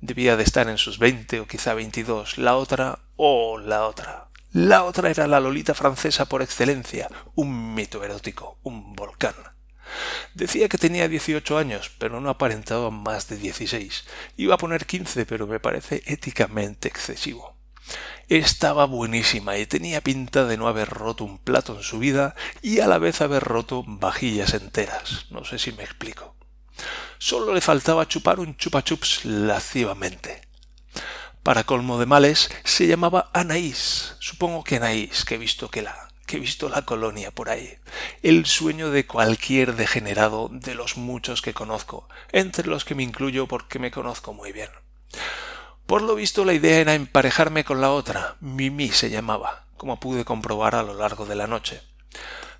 debía 0.00 0.36
de 0.36 0.44
estar 0.44 0.68
en 0.68 0.78
sus 0.78 1.00
veinte 1.00 1.40
o 1.40 1.48
quizá 1.48 1.74
veintidós, 1.74 2.38
la 2.38 2.54
otra 2.54 3.00
o 3.16 3.58
la 3.58 3.86
otra. 3.86 4.28
La 4.52 4.84
otra 4.84 5.10
era 5.10 5.26
la 5.26 5.40
Lolita 5.40 5.74
francesa 5.74 6.26
por 6.26 6.42
excelencia, 6.42 7.08
un 7.34 7.74
mito 7.74 8.04
erótico, 8.04 8.58
un 8.62 8.94
volcán. 8.94 9.34
Decía 10.32 10.68
que 10.68 10.78
tenía 10.78 11.08
dieciocho 11.08 11.58
años, 11.58 11.90
pero 11.98 12.20
no 12.20 12.30
aparentaba 12.30 12.92
más 12.92 13.28
de 13.28 13.36
dieciséis. 13.36 14.04
Iba 14.36 14.54
a 14.54 14.58
poner 14.58 14.86
quince, 14.86 15.26
pero 15.26 15.48
me 15.48 15.58
parece 15.58 16.04
éticamente 16.06 16.86
excesivo. 16.86 17.56
Estaba 18.28 18.84
buenísima 18.84 19.58
y 19.58 19.66
tenía 19.66 20.00
pinta 20.02 20.44
de 20.44 20.56
no 20.56 20.68
haber 20.68 20.88
roto 20.88 21.24
un 21.24 21.38
plato 21.38 21.74
en 21.74 21.82
su 21.82 21.98
vida 21.98 22.36
y 22.62 22.78
a 22.78 22.86
la 22.86 22.98
vez 22.98 23.20
haber 23.20 23.42
roto 23.42 23.82
vajillas 23.84 24.54
enteras. 24.54 25.26
No 25.30 25.44
sé 25.44 25.58
si 25.58 25.72
me 25.72 25.82
explico. 25.82 26.36
Solo 27.22 27.52
le 27.52 27.60
faltaba 27.60 28.08
chupar 28.08 28.40
un 28.40 28.56
chupachups 28.56 29.26
lascivamente. 29.26 30.40
Para 31.42 31.64
colmo 31.64 31.98
de 31.98 32.06
males, 32.06 32.50
se 32.64 32.86
llamaba 32.86 33.28
Anaís. 33.34 34.16
Supongo 34.20 34.64
que 34.64 34.76
Anaís, 34.76 35.26
que 35.26 35.34
he 35.34 35.38
visto 35.38 35.70
que 35.70 35.82
la 35.82 36.08
que 36.24 36.38
he 36.38 36.40
visto 36.40 36.70
la 36.70 36.86
colonia 36.86 37.30
por 37.30 37.50
ahí. 37.50 37.76
El 38.22 38.46
sueño 38.46 38.90
de 38.90 39.04
cualquier 39.06 39.76
degenerado 39.76 40.48
de 40.50 40.74
los 40.74 40.96
muchos 40.96 41.42
que 41.42 41.52
conozco, 41.52 42.08
entre 42.32 42.68
los 42.68 42.86
que 42.86 42.94
me 42.94 43.02
incluyo 43.02 43.46
porque 43.46 43.78
me 43.78 43.90
conozco 43.90 44.32
muy 44.32 44.52
bien. 44.52 44.70
Por 45.84 46.00
lo 46.00 46.14
visto 46.14 46.46
la 46.46 46.54
idea 46.54 46.78
era 46.78 46.94
emparejarme 46.94 47.64
con 47.64 47.82
la 47.82 47.90
otra, 47.90 48.36
Mimi 48.40 48.88
se 48.92 49.10
llamaba, 49.10 49.66
como 49.76 50.00
pude 50.00 50.24
comprobar 50.24 50.74
a 50.74 50.82
lo 50.82 50.94
largo 50.94 51.26
de 51.26 51.36
la 51.36 51.46
noche. 51.46 51.82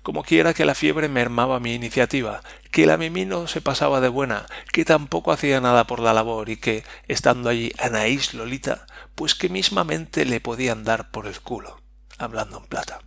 Como 0.03 0.23
quiera 0.23 0.53
que 0.55 0.65
la 0.65 0.73
fiebre 0.73 1.09
mermaba 1.09 1.59
mi 1.59 1.75
iniciativa, 1.75 2.41
que 2.71 2.87
la 2.87 2.97
Mimi 2.97 3.25
no 3.25 3.47
se 3.47 3.61
pasaba 3.61 4.01
de 4.01 4.09
buena, 4.09 4.47
que 4.71 4.83
tampoco 4.83 5.31
hacía 5.31 5.61
nada 5.61 5.85
por 5.85 5.99
la 5.99 6.13
labor 6.13 6.49
y 6.49 6.57
que, 6.57 6.83
estando 7.07 7.49
allí 7.49 7.71
Anaís 7.77 8.33
Lolita, 8.33 8.87
pues 9.13 9.35
que 9.35 9.49
mismamente 9.49 10.25
le 10.25 10.41
podían 10.41 10.83
dar 10.83 11.11
por 11.11 11.27
el 11.27 11.39
culo, 11.39 11.81
hablando 12.17 12.57
en 12.57 12.65
plata. 12.65 12.99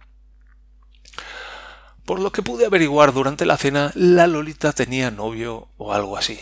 Por 2.04 2.20
lo 2.20 2.30
que 2.30 2.42
pude 2.42 2.66
averiguar 2.66 3.12
durante 3.12 3.46
la 3.46 3.56
cena, 3.56 3.90
la 3.94 4.26
Lolita 4.28 4.72
tenía 4.72 5.10
novio 5.10 5.68
o 5.76 5.94
algo 5.94 6.16
así. 6.16 6.38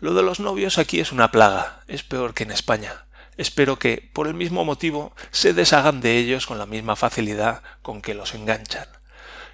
Lo 0.00 0.12
de 0.12 0.22
los 0.22 0.40
novios 0.40 0.76
aquí 0.76 1.00
es 1.00 1.12
una 1.12 1.30
plaga, 1.30 1.82
es 1.86 2.02
peor 2.02 2.34
que 2.34 2.42
en 2.42 2.50
España. 2.50 3.06
Espero 3.38 3.78
que, 3.78 4.10
por 4.12 4.26
el 4.26 4.34
mismo 4.34 4.64
motivo, 4.64 5.14
se 5.30 5.54
deshagan 5.54 6.00
de 6.02 6.18
ellos 6.18 6.46
con 6.46 6.58
la 6.58 6.66
misma 6.66 6.96
facilidad 6.96 7.62
con 7.80 8.02
que 8.02 8.12
los 8.12 8.34
enganchan. 8.34 8.86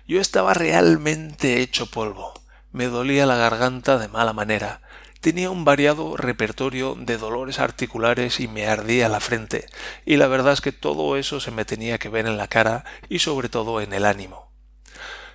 Yo 0.08 0.22
estaba 0.22 0.54
realmente 0.54 1.60
hecho 1.60 1.84
polvo. 1.84 2.32
Me 2.72 2.86
dolía 2.86 3.26
la 3.26 3.36
garganta 3.36 3.98
de 3.98 4.08
mala 4.08 4.32
manera. 4.32 4.80
Tenía 5.20 5.50
un 5.50 5.66
variado 5.66 6.16
repertorio 6.16 6.96
de 6.98 7.18
dolores 7.18 7.58
articulares 7.58 8.40
y 8.40 8.48
me 8.48 8.66
ardía 8.66 9.10
la 9.10 9.20
frente, 9.20 9.66
y 10.06 10.16
la 10.16 10.26
verdad 10.26 10.54
es 10.54 10.62
que 10.62 10.72
todo 10.72 11.18
eso 11.18 11.40
se 11.40 11.50
me 11.50 11.66
tenía 11.66 11.98
que 11.98 12.08
ver 12.08 12.24
en 12.24 12.38
la 12.38 12.48
cara 12.48 12.86
y 13.10 13.18
sobre 13.18 13.50
todo 13.50 13.82
en 13.82 13.92
el 13.92 14.06
ánimo. 14.06 14.50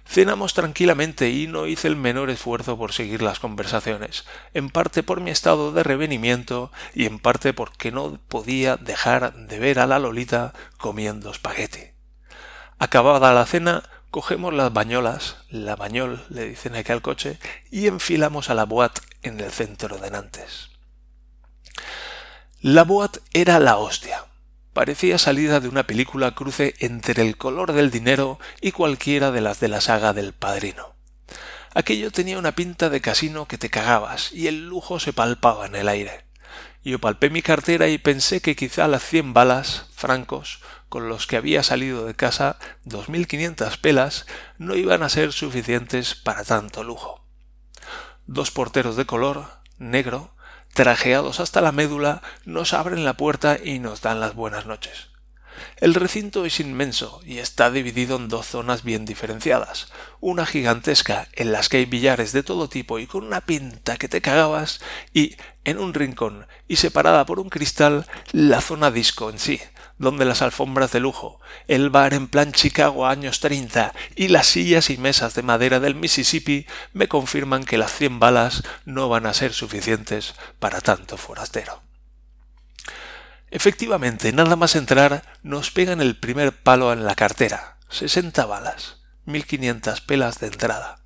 Cenamos 0.07 0.55
tranquilamente 0.55 1.29
y 1.29 1.45
no 1.45 1.67
hice 1.67 1.87
el 1.87 1.95
menor 1.95 2.31
esfuerzo 2.31 2.75
por 2.75 2.93
seguir 2.93 3.21
las 3.21 3.39
conversaciones, 3.39 4.25
en 4.55 4.71
parte 4.71 5.03
por 5.03 5.21
mi 5.21 5.29
estado 5.29 5.71
de 5.71 5.83
revenimiento 5.83 6.71
y 6.95 7.05
en 7.05 7.19
parte 7.19 7.53
porque 7.53 7.91
no 7.91 8.17
podía 8.27 8.77
dejar 8.77 9.35
de 9.35 9.59
ver 9.59 9.77
a 9.77 9.85
la 9.85 9.99
Lolita 9.99 10.53
comiendo 10.77 11.29
espagueti. 11.29 11.91
Acabada 12.79 13.33
la 13.33 13.45
cena, 13.45 13.83
Cogemos 14.13 14.53
las 14.53 14.71
bañolas, 14.71 15.37
la 15.49 15.75
bañol 15.75 16.23
le 16.29 16.47
dicen 16.47 16.75
aquí 16.75 16.91
al 16.91 17.01
coche, 17.01 17.39
y 17.71 17.87
enfilamos 17.87 18.51
a 18.51 18.53
la 18.53 18.65
boat 18.65 18.99
en 19.23 19.39
el 19.39 19.49
centro 19.49 19.97
de 19.97 20.11
Nantes. 20.11 20.69
La 22.61 22.83
boat 22.83 23.17
era 23.33 23.57
la 23.57 23.77
hostia. 23.77 24.25
Parecía 24.71 25.17
salida 25.17 25.59
de 25.61 25.67
una 25.67 25.87
película 25.87 26.35
cruce 26.35 26.75
entre 26.77 27.23
el 27.23 27.37
color 27.37 27.73
del 27.73 27.89
dinero 27.89 28.37
y 28.61 28.71
cualquiera 28.71 29.31
de 29.31 29.41
las 29.41 29.59
de 29.59 29.69
la 29.69 29.81
saga 29.81 30.13
del 30.13 30.33
padrino. 30.33 30.93
Aquello 31.73 32.11
tenía 32.11 32.37
una 32.37 32.51
pinta 32.51 32.91
de 32.91 33.01
casino 33.01 33.47
que 33.47 33.57
te 33.57 33.71
cagabas 33.71 34.31
y 34.31 34.45
el 34.45 34.67
lujo 34.67 34.99
se 34.99 35.11
palpaba 35.11 35.65
en 35.65 35.73
el 35.73 35.89
aire. 35.89 36.23
Yo 36.83 36.99
palpé 36.99 37.31
mi 37.31 37.41
cartera 37.41 37.87
y 37.87 37.97
pensé 37.97 38.41
que 38.41 38.55
quizá 38.55 38.87
las 38.87 39.01
cien 39.01 39.33
balas, 39.33 39.87
francos, 39.95 40.59
con 40.93 41.09
los 41.09 41.25
que 41.25 41.37
había 41.37 41.63
salido 41.63 42.05
de 42.05 42.13
casa 42.13 42.59
dos 42.83 43.09
mil 43.09 43.25
quinientas 43.25 43.77
pelas 43.77 44.27
no 44.59 44.75
iban 44.75 45.01
a 45.01 45.09
ser 45.09 45.33
suficientes 45.33 46.13
para 46.13 46.43
tanto 46.43 46.83
lujo. 46.83 47.25
Dos 48.27 48.51
porteros 48.51 48.95
de 48.95 49.07
color, 49.07 49.47
negro, 49.79 50.35
trajeados 50.75 51.39
hasta 51.39 51.61
la 51.61 51.71
médula, 51.71 52.21
nos 52.45 52.73
abren 52.73 53.05
la 53.05 53.17
puerta 53.17 53.57
y 53.57 53.79
nos 53.79 54.01
dan 54.01 54.19
las 54.19 54.35
buenas 54.35 54.67
noches. 54.67 55.07
El 55.77 55.95
recinto 55.95 56.45
es 56.45 56.59
inmenso 56.59 57.21
y 57.25 57.39
está 57.39 57.71
dividido 57.71 58.17
en 58.17 58.27
dos 58.27 58.45
zonas 58.45 58.83
bien 58.83 59.05
diferenciadas, 59.05 59.91
una 60.19 60.45
gigantesca 60.45 61.27
en 61.33 61.51
las 61.51 61.69
que 61.69 61.77
hay 61.77 61.85
billares 61.85 62.33
de 62.33 62.43
todo 62.43 62.69
tipo 62.69 62.99
y 62.99 63.07
con 63.07 63.23
una 63.23 63.41
pinta 63.41 63.97
que 63.97 64.09
te 64.09 64.21
cagabas, 64.21 64.79
y 65.11 65.37
en 65.65 65.79
un 65.79 65.95
rincón 65.95 66.45
y 66.67 66.75
separada 66.75 67.25
por 67.25 67.39
un 67.39 67.49
cristal 67.49 68.05
la 68.31 68.61
zona 68.61 68.91
disco 68.91 69.31
en 69.31 69.39
sí, 69.39 69.59
donde 70.03 70.25
las 70.25 70.41
alfombras 70.41 70.91
de 70.91 70.99
lujo, 70.99 71.39
el 71.67 71.89
bar 71.89 72.13
en 72.13 72.27
plan 72.27 72.51
Chicago 72.51 73.07
años 73.07 73.39
30 73.39 73.93
y 74.15 74.27
las 74.27 74.47
sillas 74.47 74.89
y 74.89 74.97
mesas 74.97 75.33
de 75.33 75.41
madera 75.41 75.79
del 75.79 75.95
Mississippi 75.95 76.67
me 76.93 77.07
confirman 77.07 77.63
que 77.63 77.77
las 77.77 77.93
cien 77.93 78.19
balas 78.19 78.63
no 78.85 79.09
van 79.09 79.25
a 79.25 79.33
ser 79.33 79.53
suficientes 79.53 80.35
para 80.59 80.81
tanto 80.81 81.17
forastero. 81.17 81.81
Efectivamente, 83.49 84.31
nada 84.31 84.55
más 84.55 84.75
entrar, 84.75 85.23
nos 85.43 85.69
pegan 85.69 86.01
el 86.01 86.17
primer 86.17 86.51
palo 86.51 86.91
en 86.91 87.05
la 87.05 87.13
cartera. 87.15 87.77
60 87.89 88.45
balas, 88.47 88.97
1500 89.25 90.01
pelas 90.01 90.39
de 90.39 90.47
entrada. 90.47 90.97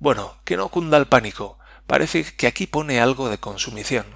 Bueno, 0.00 0.36
que 0.44 0.56
no 0.56 0.68
cunda 0.70 0.98
el 0.98 1.06
pánico. 1.06 1.58
Parece 1.86 2.24
que 2.36 2.48
aquí 2.48 2.66
pone 2.66 3.00
algo 3.00 3.28
de 3.28 3.38
consumición. 3.38 4.06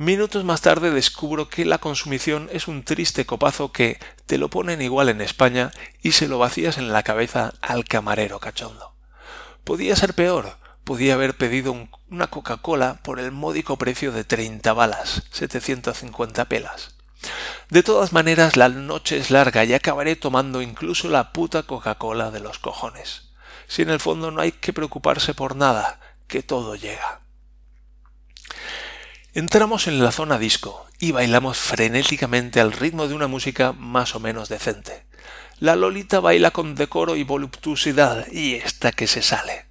Minutos 0.00 0.44
más 0.44 0.62
tarde 0.62 0.92
descubro 0.92 1.50
que 1.50 1.66
la 1.66 1.76
consumición 1.76 2.48
es 2.54 2.68
un 2.68 2.84
triste 2.84 3.26
copazo 3.26 3.70
que 3.70 4.00
te 4.24 4.38
lo 4.38 4.48
ponen 4.48 4.80
igual 4.80 5.10
en 5.10 5.20
España 5.20 5.72
y 6.00 6.12
se 6.12 6.26
lo 6.26 6.38
vacías 6.38 6.78
en 6.78 6.90
la 6.90 7.02
cabeza 7.02 7.52
al 7.60 7.84
camarero 7.84 8.40
cachondo. 8.40 8.94
Podía 9.62 9.94
ser 9.96 10.14
peor, 10.14 10.56
podía 10.84 11.12
haber 11.12 11.36
pedido 11.36 11.86
una 12.08 12.28
Coca-Cola 12.28 13.00
por 13.02 13.20
el 13.20 13.30
módico 13.30 13.76
precio 13.76 14.10
de 14.10 14.24
30 14.24 14.72
balas, 14.72 15.24
750 15.32 16.46
pelas. 16.46 16.94
De 17.68 17.82
todas 17.82 18.14
maneras, 18.14 18.56
la 18.56 18.70
noche 18.70 19.18
es 19.18 19.30
larga 19.30 19.66
y 19.66 19.74
acabaré 19.74 20.16
tomando 20.16 20.62
incluso 20.62 21.10
la 21.10 21.30
puta 21.34 21.64
Coca-Cola 21.64 22.30
de 22.30 22.40
los 22.40 22.58
cojones. 22.58 23.28
Si 23.68 23.82
en 23.82 23.90
el 23.90 24.00
fondo 24.00 24.30
no 24.30 24.40
hay 24.40 24.52
que 24.52 24.72
preocuparse 24.72 25.34
por 25.34 25.56
nada, 25.56 26.00
que 26.26 26.42
todo 26.42 26.74
llega. 26.74 27.19
Entramos 29.32 29.86
en 29.86 30.02
la 30.02 30.10
zona 30.10 30.40
disco 30.40 30.88
y 30.98 31.12
bailamos 31.12 31.56
frenéticamente 31.56 32.60
al 32.60 32.72
ritmo 32.72 33.06
de 33.06 33.14
una 33.14 33.28
música 33.28 33.72
más 33.72 34.16
o 34.16 34.20
menos 34.20 34.48
decente. 34.48 35.04
La 35.60 35.76
Lolita 35.76 36.18
baila 36.18 36.50
con 36.50 36.74
decoro 36.74 37.14
y 37.14 37.22
voluptuosidad 37.22 38.26
y 38.32 38.54
esta 38.54 38.90
que 38.90 39.06
se 39.06 39.22
sale. 39.22 39.66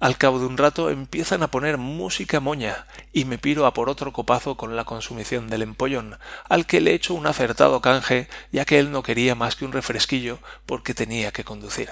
Al 0.00 0.16
cabo 0.16 0.38
de 0.38 0.46
un 0.46 0.56
rato 0.56 0.88
empiezan 0.88 1.42
a 1.42 1.50
poner 1.50 1.76
música 1.76 2.40
moña 2.40 2.86
y 3.12 3.26
me 3.26 3.36
piro 3.36 3.66
a 3.66 3.74
por 3.74 3.90
otro 3.90 4.10
copazo 4.14 4.56
con 4.56 4.74
la 4.74 4.84
consumición 4.84 5.50
del 5.50 5.60
empollón, 5.60 6.16
al 6.48 6.64
que 6.64 6.80
le 6.80 6.94
echo 6.94 7.12
un 7.12 7.26
acertado 7.26 7.82
canje 7.82 8.26
ya 8.52 8.64
que 8.64 8.78
él 8.78 8.90
no 8.90 9.02
quería 9.02 9.34
más 9.34 9.54
que 9.54 9.66
un 9.66 9.72
refresquillo 9.72 10.38
porque 10.64 10.94
tenía 10.94 11.30
que 11.30 11.44
conducir. 11.44 11.90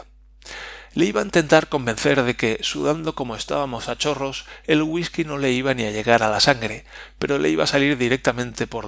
Le 0.92 1.04
iba 1.04 1.20
a 1.20 1.24
intentar 1.24 1.68
convencer 1.68 2.22
de 2.24 2.34
que, 2.34 2.58
sudando 2.62 3.14
como 3.14 3.36
estábamos 3.36 3.88
a 3.88 3.96
chorros, 3.96 4.44
el 4.66 4.82
whisky 4.82 5.24
no 5.24 5.38
le 5.38 5.52
iba 5.52 5.72
ni 5.72 5.84
a 5.84 5.92
llegar 5.92 6.22
a 6.22 6.30
la 6.30 6.40
sangre, 6.40 6.84
pero 7.18 7.38
le 7.38 7.48
iba 7.50 7.64
a 7.64 7.68
salir 7.68 7.96
directamente 7.96 8.66
por, 8.66 8.86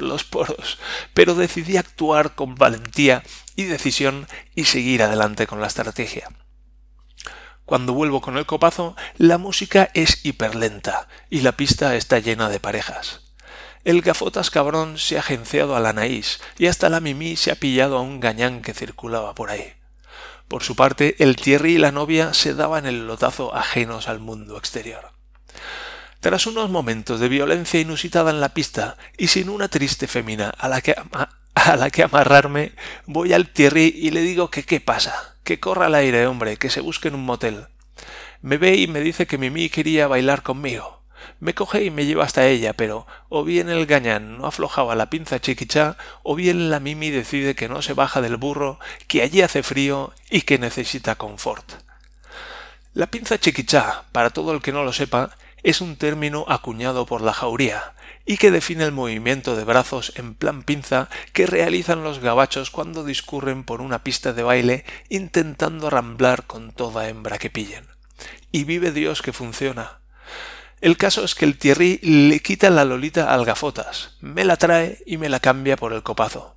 los 0.00 0.24
poros. 0.24 0.78
Pero 1.12 1.34
decidí 1.34 1.76
actuar 1.76 2.34
con 2.34 2.54
valentía 2.54 3.22
y 3.54 3.64
decisión 3.64 4.26
y 4.54 4.64
seguir 4.64 5.02
adelante 5.02 5.46
con 5.46 5.60
la 5.60 5.66
estrategia. 5.66 6.28
Cuando 7.66 7.92
vuelvo 7.92 8.22
con 8.22 8.38
el 8.38 8.46
copazo, 8.46 8.96
la 9.18 9.36
música 9.36 9.90
es 9.92 10.24
hiperlenta 10.24 11.06
y 11.28 11.42
la 11.42 11.52
pista 11.52 11.96
está 11.96 12.18
llena 12.18 12.48
de 12.48 12.60
parejas. 12.60 13.28
El 13.84 14.00
gafotas 14.00 14.50
cabrón 14.50 14.96
se 14.96 15.16
ha 15.16 15.20
agenciado 15.20 15.76
a 15.76 15.80
la 15.80 15.92
Naís 15.92 16.40
y 16.56 16.66
hasta 16.66 16.88
la 16.88 17.00
Mimi 17.00 17.36
se 17.36 17.50
ha 17.50 17.56
pillado 17.56 17.98
a 17.98 18.00
un 18.00 18.20
gañán 18.20 18.62
que 18.62 18.72
circulaba 18.72 19.34
por 19.34 19.50
ahí. 19.50 19.77
Por 20.48 20.62
su 20.62 20.76
parte, 20.76 21.16
el 21.18 21.36
Thierry 21.36 21.74
y 21.74 21.78
la 21.78 21.92
novia 21.92 22.32
se 22.32 22.54
daban 22.54 22.86
el 22.86 23.06
lotazo 23.06 23.54
ajenos 23.54 24.08
al 24.08 24.18
mundo 24.18 24.56
exterior. 24.56 25.12
Tras 26.20 26.46
unos 26.46 26.70
momentos 26.70 27.20
de 27.20 27.28
violencia 27.28 27.78
inusitada 27.78 28.30
en 28.30 28.40
la 28.40 28.54
pista 28.54 28.96
y 29.16 29.28
sin 29.28 29.50
una 29.50 29.68
triste 29.68 30.06
femina 30.06 30.48
a 30.48 30.68
la 30.68 30.80
que, 30.80 30.94
a 31.54 31.76
la 31.76 31.90
que 31.90 32.02
amarrarme, 32.02 32.72
voy 33.06 33.34
al 33.34 33.52
Thierry 33.52 33.92
y 33.94 34.10
le 34.10 34.22
digo 34.22 34.50
que 34.50 34.64
qué 34.64 34.80
pasa, 34.80 35.36
que 35.44 35.60
corra 35.60 35.86
al 35.86 35.94
aire, 35.94 36.26
hombre, 36.26 36.56
que 36.56 36.70
se 36.70 36.80
busque 36.80 37.08
en 37.08 37.14
un 37.14 37.24
motel. 37.24 37.66
Me 38.40 38.56
ve 38.56 38.76
y 38.76 38.86
me 38.86 39.00
dice 39.00 39.26
que 39.26 39.38
Mimi 39.38 39.68
quería 39.68 40.08
bailar 40.08 40.42
conmigo. 40.42 40.97
Me 41.40 41.54
coge 41.54 41.84
y 41.84 41.90
me 41.90 42.04
lleva 42.04 42.24
hasta 42.24 42.46
ella, 42.46 42.72
pero 42.72 43.06
o 43.28 43.44
bien 43.44 43.68
el 43.68 43.86
gañán 43.86 44.38
no 44.38 44.46
aflojaba 44.46 44.96
la 44.96 45.08
pinza 45.08 45.40
chiquichá, 45.40 45.96
o 46.22 46.34
bien 46.34 46.70
la 46.70 46.80
Mimi 46.80 47.10
decide 47.10 47.54
que 47.54 47.68
no 47.68 47.80
se 47.80 47.92
baja 47.92 48.20
del 48.20 48.36
burro, 48.36 48.80
que 49.06 49.22
allí 49.22 49.42
hace 49.42 49.62
frío 49.62 50.12
y 50.30 50.42
que 50.42 50.58
necesita 50.58 51.14
confort. 51.14 51.74
La 52.92 53.06
pinza 53.06 53.38
chiquichá, 53.38 54.04
para 54.10 54.30
todo 54.30 54.52
el 54.52 54.60
que 54.60 54.72
no 54.72 54.82
lo 54.82 54.92
sepa, 54.92 55.30
es 55.62 55.80
un 55.80 55.96
término 55.96 56.44
acuñado 56.48 57.06
por 57.06 57.20
la 57.20 57.32
jauría 57.32 57.94
y 58.28 58.36
que 58.36 58.50
define 58.50 58.84
el 58.84 58.92
movimiento 58.92 59.56
de 59.56 59.64
brazos 59.64 60.12
en 60.16 60.34
plan 60.34 60.62
pinza 60.62 61.08
que 61.32 61.46
realizan 61.46 62.04
los 62.04 62.18
gabachos 62.18 62.70
cuando 62.70 63.04
discurren 63.04 63.64
por 63.64 63.80
una 63.80 64.04
pista 64.04 64.32
de 64.32 64.42
baile 64.42 64.84
intentando 65.08 65.88
ramblar 65.88 66.46
con 66.46 66.72
toda 66.72 67.08
hembra 67.08 67.38
que 67.38 67.50
pillen. 67.50 67.86
Y 68.52 68.64
vive 68.64 68.92
Dios 68.92 69.22
que 69.22 69.32
funciona. 69.32 69.97
El 70.80 70.96
caso 70.96 71.24
es 71.24 71.34
que 71.34 71.44
el 71.44 71.58
Thierry 71.58 71.98
le 72.02 72.38
quita 72.40 72.70
la 72.70 72.84
lolita 72.84 73.32
al 73.34 73.44
gafotas, 73.44 74.16
me 74.20 74.44
la 74.44 74.56
trae 74.56 74.98
y 75.06 75.16
me 75.16 75.28
la 75.28 75.40
cambia 75.40 75.76
por 75.76 75.92
el 75.92 76.04
copazo. 76.04 76.54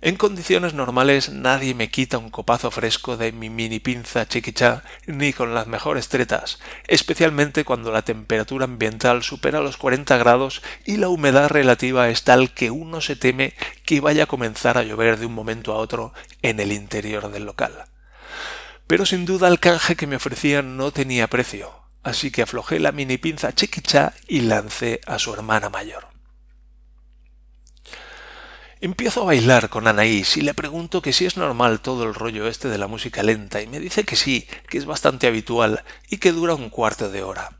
En 0.00 0.14
condiciones 0.16 0.74
normales 0.74 1.30
nadie 1.30 1.74
me 1.74 1.90
quita 1.90 2.18
un 2.18 2.30
copazo 2.30 2.70
fresco 2.70 3.16
de 3.16 3.32
mi 3.32 3.50
mini 3.50 3.80
pinza 3.80 4.28
chiquichá 4.28 4.84
ni 5.06 5.32
con 5.32 5.54
las 5.54 5.66
mejores 5.66 6.08
tretas, 6.08 6.60
especialmente 6.86 7.64
cuando 7.64 7.90
la 7.90 8.02
temperatura 8.02 8.66
ambiental 8.66 9.24
supera 9.24 9.60
los 9.60 9.76
40 9.78 10.16
grados 10.18 10.62
y 10.84 10.98
la 10.98 11.08
humedad 11.08 11.48
relativa 11.48 12.08
es 12.10 12.22
tal 12.22 12.52
que 12.52 12.70
uno 12.70 13.00
se 13.00 13.16
teme 13.16 13.54
que 13.84 14.00
vaya 14.00 14.24
a 14.24 14.28
comenzar 14.28 14.78
a 14.78 14.84
llover 14.84 15.18
de 15.18 15.26
un 15.26 15.34
momento 15.34 15.72
a 15.72 15.78
otro 15.78 16.12
en 16.42 16.60
el 16.60 16.70
interior 16.70 17.32
del 17.32 17.44
local. 17.44 17.86
Pero 18.86 19.06
sin 19.06 19.24
duda 19.24 19.48
el 19.48 19.58
canje 19.58 19.96
que 19.96 20.06
me 20.06 20.16
ofrecían 20.16 20.76
no 20.76 20.92
tenía 20.92 21.26
precio, 21.26 21.85
así 22.06 22.30
que 22.30 22.42
aflojé 22.42 22.78
la 22.78 22.92
mini 22.92 23.18
pinza 23.18 23.52
chiquichá 23.52 24.14
y 24.28 24.42
lancé 24.42 25.00
a 25.06 25.18
su 25.18 25.34
hermana 25.34 25.70
mayor. 25.70 26.06
Empiezo 28.80 29.22
a 29.22 29.26
bailar 29.26 29.70
con 29.70 29.88
Anaís 29.88 30.36
y 30.36 30.42
le 30.42 30.54
pregunto 30.54 31.02
que 31.02 31.12
si 31.12 31.26
es 31.26 31.36
normal 31.36 31.80
todo 31.80 32.04
el 32.04 32.14
rollo 32.14 32.46
este 32.46 32.68
de 32.68 32.78
la 32.78 32.86
música 32.86 33.24
lenta 33.24 33.60
y 33.60 33.66
me 33.66 33.80
dice 33.80 34.04
que 34.04 34.14
sí, 34.14 34.46
que 34.68 34.78
es 34.78 34.84
bastante 34.84 35.26
habitual 35.26 35.82
y 36.08 36.18
que 36.18 36.30
dura 36.30 36.54
un 36.54 36.70
cuarto 36.70 37.10
de 37.10 37.24
hora. 37.24 37.58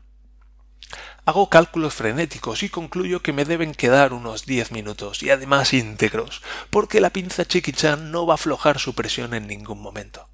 Hago 1.25 1.49
cálculos 1.49 1.93
frenéticos 1.95 2.63
y 2.63 2.69
concluyo 2.69 3.21
que 3.21 3.33
me 3.33 3.43
deben 3.43 3.73
quedar 3.73 4.13
unos 4.13 4.45
diez 4.45 4.71
minutos 4.71 5.23
y 5.23 5.29
además 5.29 5.73
íntegros, 5.73 6.41
porque 6.69 7.01
la 7.01 7.09
pinza 7.09 7.43
chiquichá 7.43 7.97
no 7.97 8.25
va 8.25 8.35
a 8.35 8.35
aflojar 8.35 8.79
su 8.79 8.95
presión 8.95 9.33
en 9.33 9.45
ningún 9.45 9.81
momento. 9.81 10.29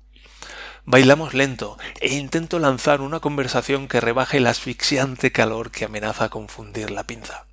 Bailamos 0.85 1.33
lento 1.33 1.77
e 2.01 2.13
intento 2.15 2.59
lanzar 2.59 2.99
una 2.99 3.21
conversación 3.21 3.87
que 3.87 4.01
rebaje 4.01 4.37
el 4.37 4.47
asfixiante 4.47 5.31
calor 5.31 5.71
que 5.71 5.85
amenaza 5.85 6.27
confundir 6.27 6.91
la 6.91 7.07
pinza. 7.07 7.45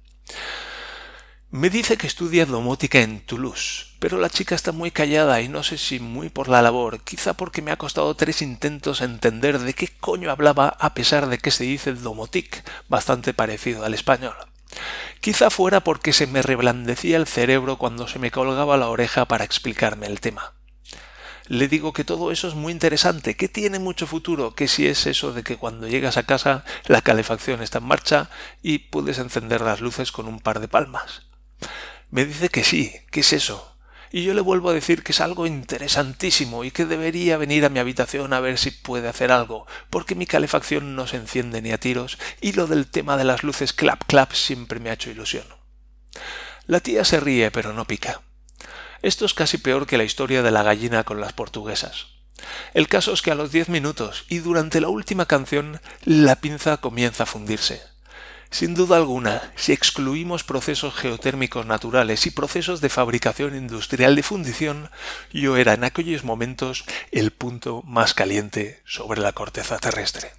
Me 1.52 1.70
dice 1.70 1.96
que 1.96 2.08
estudia 2.08 2.44
domótica 2.44 2.98
en 3.02 3.20
Toulouse, 3.20 3.86
pero 4.00 4.18
la 4.18 4.30
chica 4.30 4.56
está 4.56 4.72
muy 4.72 4.90
callada 4.90 5.40
y 5.42 5.48
no 5.48 5.62
sé 5.62 5.78
si 5.78 6.00
muy 6.00 6.28
por 6.28 6.48
la 6.48 6.60
labor, 6.60 7.02
quizá 7.04 7.34
porque 7.34 7.62
me 7.62 7.70
ha 7.70 7.78
costado 7.78 8.16
tres 8.16 8.42
intentos 8.42 9.00
entender 9.00 9.60
de 9.60 9.74
qué 9.74 9.86
coño 10.00 10.32
hablaba 10.32 10.76
a 10.80 10.94
pesar 10.94 11.28
de 11.28 11.38
que 11.38 11.52
se 11.52 11.62
dice 11.62 11.92
domotic, 11.92 12.64
bastante 12.88 13.32
parecido 13.32 13.84
al 13.84 13.94
español. 13.94 14.34
Quizá 15.20 15.50
fuera 15.50 15.80
porque 15.84 16.12
se 16.12 16.26
me 16.26 16.42
reblandecía 16.42 17.16
el 17.16 17.28
cerebro 17.28 17.78
cuando 17.78 18.08
se 18.08 18.18
me 18.18 18.32
colgaba 18.32 18.76
la 18.76 18.88
oreja 18.88 19.26
para 19.26 19.44
explicarme 19.44 20.08
el 20.08 20.18
tema 20.18 20.52
le 21.50 21.66
digo 21.66 21.92
que 21.92 22.04
todo 22.04 22.30
eso 22.30 22.46
es 22.46 22.54
muy 22.54 22.72
interesante, 22.72 23.34
que 23.34 23.48
tiene 23.48 23.80
mucho 23.80 24.06
futuro, 24.06 24.54
que 24.54 24.68
si 24.68 24.86
es 24.86 25.04
eso 25.06 25.32
de 25.32 25.42
que 25.42 25.56
cuando 25.56 25.88
llegas 25.88 26.16
a 26.16 26.22
casa 26.22 26.64
la 26.86 27.02
calefacción 27.02 27.60
está 27.60 27.78
en 27.78 27.86
marcha 27.86 28.30
y 28.62 28.78
puedes 28.78 29.18
encender 29.18 29.60
las 29.60 29.80
luces 29.80 30.12
con 30.12 30.28
un 30.28 30.38
par 30.38 30.60
de 30.60 30.68
palmas. 30.68 31.22
Me 32.08 32.24
dice 32.24 32.50
que 32.50 32.62
sí, 32.62 32.94
que 33.10 33.20
es 33.20 33.32
eso. 33.32 33.76
Y 34.12 34.22
yo 34.22 34.32
le 34.32 34.40
vuelvo 34.40 34.70
a 34.70 34.74
decir 34.74 35.02
que 35.02 35.10
es 35.10 35.20
algo 35.20 35.44
interesantísimo 35.44 36.62
y 36.62 36.70
que 36.70 36.86
debería 36.86 37.36
venir 37.36 37.64
a 37.64 37.68
mi 37.68 37.80
habitación 37.80 38.32
a 38.32 38.38
ver 38.38 38.56
si 38.56 38.70
puede 38.70 39.08
hacer 39.08 39.32
algo, 39.32 39.66
porque 39.90 40.14
mi 40.14 40.26
calefacción 40.26 40.94
no 40.94 41.08
se 41.08 41.16
enciende 41.16 41.62
ni 41.62 41.72
a 41.72 41.78
tiros 41.78 42.16
y 42.40 42.52
lo 42.52 42.68
del 42.68 42.86
tema 42.86 43.16
de 43.16 43.24
las 43.24 43.42
luces 43.42 43.72
clap 43.72 44.04
clap 44.04 44.34
siempre 44.34 44.78
me 44.78 44.90
ha 44.90 44.94
hecho 44.94 45.10
ilusión. 45.10 45.46
La 46.68 46.78
tía 46.78 47.04
se 47.04 47.18
ríe 47.18 47.50
pero 47.50 47.72
no 47.72 47.86
pica. 47.86 48.22
Esto 49.02 49.24
es 49.24 49.34
casi 49.34 49.58
peor 49.58 49.86
que 49.86 49.96
la 49.96 50.04
historia 50.04 50.42
de 50.42 50.50
la 50.50 50.62
gallina 50.62 51.04
con 51.04 51.20
las 51.20 51.32
portuguesas. 51.32 52.06
El 52.74 52.88
caso 52.88 53.12
es 53.12 53.22
que 53.22 53.30
a 53.30 53.34
los 53.34 53.52
diez 53.52 53.68
minutos 53.68 54.24
y 54.28 54.38
durante 54.38 54.80
la 54.80 54.88
última 54.88 55.26
canción 55.26 55.80
la 56.04 56.36
pinza 56.36 56.78
comienza 56.78 57.24
a 57.24 57.26
fundirse. 57.26 57.82
Sin 58.50 58.74
duda 58.74 58.96
alguna, 58.96 59.52
si 59.54 59.72
excluimos 59.72 60.42
procesos 60.42 60.94
geotérmicos 60.94 61.66
naturales 61.66 62.26
y 62.26 62.30
procesos 62.30 62.80
de 62.80 62.88
fabricación 62.88 63.56
industrial 63.56 64.16
de 64.16 64.24
fundición, 64.24 64.90
yo 65.32 65.56
era 65.56 65.72
en 65.74 65.84
aquellos 65.84 66.24
momentos 66.24 66.84
el 67.12 67.30
punto 67.30 67.82
más 67.84 68.12
caliente 68.12 68.82
sobre 68.84 69.20
la 69.20 69.32
corteza 69.32 69.78
terrestre. 69.78 70.32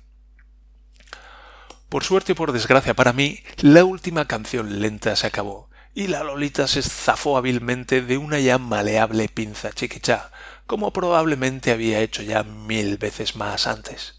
Por 1.88 2.04
suerte 2.04 2.34
o 2.34 2.36
por 2.36 2.52
desgracia 2.52 2.94
para 2.94 3.14
mí, 3.14 3.44
la 3.58 3.86
última 3.86 4.28
canción 4.28 4.82
lenta 4.82 5.16
se 5.16 5.28
acabó, 5.28 5.71
y 5.94 6.08
la 6.08 6.24
Lolita 6.24 6.68
se 6.68 6.82
zafó 6.82 7.38
hábilmente 7.38 8.02
de 8.02 8.18
una 8.18 8.40
ya 8.40 8.58
maleable 8.58 9.28
pinza 9.28 9.72
chiquichá, 9.72 10.32
como 10.66 10.94
probablemente 10.94 11.72
había 11.72 12.00
hecho 12.00 12.24
ya 12.24 12.44
mil 12.44 12.98
veces 12.98 13.36
más 13.36 13.68
antes. 13.68 14.16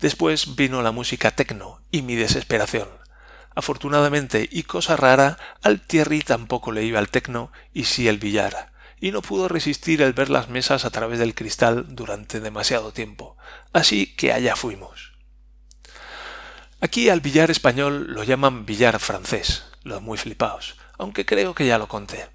Después 0.00 0.56
vino 0.56 0.82
la 0.82 0.92
música 0.92 1.30
tecno 1.30 1.80
y 1.90 2.02
mi 2.02 2.14
desesperación. 2.14 2.88
Afortunadamente, 3.54 4.48
y 4.50 4.62
cosa 4.64 4.96
rara, 4.96 5.38
al 5.62 5.80
Thierry 5.80 6.20
tampoco 6.20 6.72
le 6.72 6.84
iba 6.84 7.00
el 7.00 7.08
tecno 7.08 7.50
y 7.72 7.84
sí 7.84 8.06
el 8.06 8.18
billar, 8.18 8.72
y 9.00 9.10
no 9.10 9.22
pudo 9.22 9.48
resistir 9.48 10.02
el 10.02 10.12
ver 10.12 10.30
las 10.30 10.48
mesas 10.48 10.84
a 10.84 10.90
través 10.90 11.18
del 11.18 11.34
cristal 11.34 11.86
durante 11.88 12.40
demasiado 12.40 12.92
tiempo. 12.92 13.36
Así 13.72 14.14
que 14.14 14.32
allá 14.32 14.54
fuimos. 14.56 15.12
Aquí 16.80 17.08
al 17.08 17.20
billar 17.20 17.50
español 17.50 18.06
lo 18.14 18.22
llaman 18.22 18.64
billar 18.64 19.00
francés, 19.00 19.64
los 19.82 20.00
muy 20.00 20.18
flipaos, 20.18 20.76
aunque 20.98 21.24
creo 21.24 21.54
que 21.54 21.66
ya 21.66 21.78
lo 21.78 21.88
conté. 21.88 22.26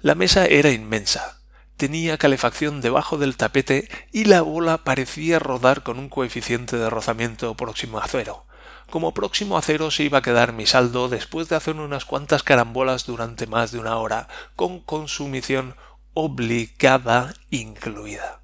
La 0.00 0.14
mesa 0.14 0.46
era 0.46 0.70
inmensa, 0.70 1.40
tenía 1.76 2.16
calefacción 2.16 2.80
debajo 2.80 3.18
del 3.18 3.36
tapete 3.36 3.88
y 4.12 4.24
la 4.24 4.42
bola 4.42 4.78
parecía 4.78 5.38
rodar 5.38 5.82
con 5.82 5.98
un 5.98 6.08
coeficiente 6.08 6.76
de 6.76 6.88
rozamiento 6.88 7.54
próximo 7.56 7.98
a 7.98 8.06
cero. 8.06 8.46
Como 8.90 9.14
próximo 9.14 9.56
a 9.56 9.62
cero 9.62 9.90
se 9.90 10.04
iba 10.04 10.18
a 10.18 10.22
quedar 10.22 10.52
mi 10.52 10.66
saldo 10.66 11.08
después 11.08 11.48
de 11.48 11.56
hacer 11.56 11.76
unas 11.76 12.04
cuantas 12.04 12.42
carambolas 12.42 13.06
durante 13.06 13.46
más 13.46 13.72
de 13.72 13.78
una 13.78 13.96
hora, 13.96 14.28
con 14.54 14.80
consumición 14.80 15.76
obligada 16.14 17.34
incluida. 17.50 18.41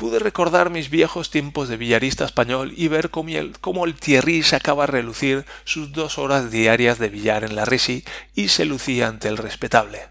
Pude 0.00 0.18
recordar 0.18 0.70
mis 0.70 0.88
viejos 0.88 1.28
tiempos 1.28 1.68
de 1.68 1.76
billarista 1.76 2.24
español 2.24 2.72
y 2.74 2.88
ver 2.88 3.10
cómo 3.10 3.28
el, 3.28 3.58
cómo 3.60 3.84
el 3.84 3.96
Thierry 3.96 4.42
sacaba 4.42 4.84
a 4.84 4.86
relucir 4.86 5.44
sus 5.64 5.92
dos 5.92 6.16
horas 6.16 6.50
diarias 6.50 6.98
de 6.98 7.10
billar 7.10 7.44
en 7.44 7.54
la 7.54 7.66
Resi 7.66 8.02
y 8.34 8.48
se 8.48 8.64
lucía 8.64 9.08
ante 9.08 9.28
el 9.28 9.36
respetable. 9.36 10.08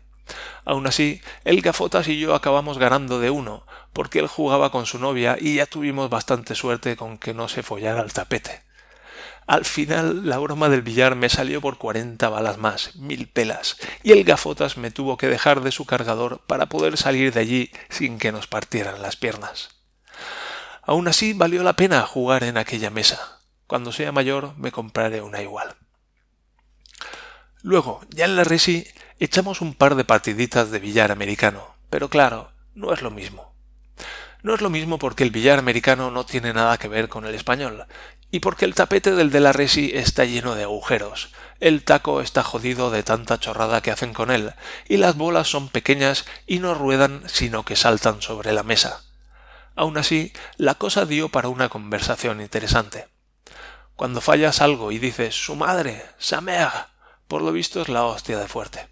Aun 0.64 0.86
así, 0.86 1.22
el 1.44 1.62
Gafotas 1.62 2.08
y 2.08 2.20
yo 2.20 2.36
acabamos 2.36 2.78
ganando 2.78 3.20
de 3.20 3.32
uno, 3.32 3.66
porque 3.92 4.20
él 4.20 4.28
jugaba 4.28 4.72
con 4.72 4.86
su 4.86 5.00
novia 5.00 5.38
y 5.42 5.56
ya 5.56 5.66
tuvimos 5.66 6.12
bastante 6.12 6.54
suerte 6.54 6.96
con 6.96 7.18
que 7.18 7.34
no 7.34 7.48
se 7.48 7.64
follara 7.64 8.04
el 8.04 8.14
tapete. 8.14 8.62
Al 9.48 9.66
final 9.66 10.30
la 10.30 10.38
broma 10.38 10.70
del 10.70 10.84
billar 10.84 11.16
me 11.16 11.30
salió 11.30 11.62
por 11.62 11.80
cuarenta 11.80 12.30
balas 12.30 12.60
más, 12.60 12.96
mil 12.98 13.28
pelas, 13.28 13.78
y 14.04 14.12
el 14.12 14.24
gafotas 14.24 14.78
me 14.78 14.92
tuvo 14.92 15.18
que 15.18 15.26
dejar 15.26 15.62
de 15.62 15.72
su 15.72 15.86
cargador 15.86 16.42
para 16.46 16.68
poder 16.68 16.96
salir 16.96 17.34
de 17.34 17.40
allí 17.40 17.72
sin 17.90 18.20
que 18.20 18.32
nos 18.32 18.46
partieran 18.46 19.02
las 19.02 19.16
piernas. 19.16 19.79
Aun 20.90 21.08
así 21.08 21.34
valió 21.34 21.62
la 21.62 21.76
pena 21.76 22.02
jugar 22.02 22.44
en 22.44 22.58
aquella 22.58 22.90
mesa. 22.90 23.42
Cuando 23.68 23.92
sea 23.92 24.12
mayor 24.12 24.58
me 24.58 24.72
compraré 24.72 25.22
una 25.22 25.40
igual. 25.40 25.76
Luego, 27.62 28.02
ya 28.10 28.26
en 28.26 28.36
la 28.36 28.44
resi, 28.44 28.88
echamos 29.20 29.62
un 29.62 29.76
par 29.76 29.94
de 29.94 30.04
partiditas 30.04 30.72
de 30.72 30.80
billar 30.80 31.12
americano, 31.12 31.76
pero 31.92 32.10
claro, 32.10 32.54
no 32.74 32.92
es 32.92 33.04
lo 33.04 33.12
mismo. 33.12 33.54
No 34.42 34.56
es 34.56 34.62
lo 34.62 34.72
mismo 34.72 34.98
porque 34.98 35.24
el 35.24 35.30
billar 35.30 35.60
americano 35.60 36.10
no 36.10 36.26
tiene 36.26 36.54
nada 36.54 36.80
que 36.80 36.88
ver 36.88 37.08
con 37.08 37.28
el 37.28 37.36
español, 37.36 37.86
y 38.32 38.40
porque 38.40 38.66
el 38.66 38.74
tapete 38.74 39.12
del 39.12 39.30
de 39.30 39.42
la 39.42 39.52
resi 39.54 39.92
está 39.94 40.26
lleno 40.26 40.56
de 40.56 40.64
agujeros, 40.64 41.30
el 41.60 41.84
taco 41.84 42.20
está 42.20 42.42
jodido 42.42 42.90
de 42.90 43.04
tanta 43.04 43.40
chorrada 43.40 43.84
que 43.84 43.92
hacen 43.92 44.12
con 44.12 44.32
él, 44.32 44.54
y 44.88 44.98
las 44.98 45.16
bolas 45.16 45.48
son 45.50 45.70
pequeñas 45.70 46.26
y 46.48 46.58
no 46.58 46.74
ruedan 46.74 47.22
sino 47.28 47.64
que 47.64 47.76
saltan 47.76 48.24
sobre 48.24 48.54
la 48.54 48.64
mesa. 48.64 49.04
Aun 49.80 49.98
así, 49.98 50.34
la 50.58 50.76
cosa 50.76 51.06
dio 51.06 51.30
para 51.30 51.48
una 51.48 51.70
conversación 51.70 52.42
interesante. 52.42 53.08
Cuando 53.96 54.20
fallas 54.20 54.60
algo 54.60 54.92
y 54.92 55.00
dices 55.00 55.42
su 55.42 55.56
madre, 55.56 56.04
Samea, 56.18 56.90
por 57.30 57.42
lo 57.42 57.54
visto 57.54 57.82
es 57.82 57.88
la 57.88 58.04
hostia 58.04 58.38
de 58.38 58.50
fuerte. 58.50 58.90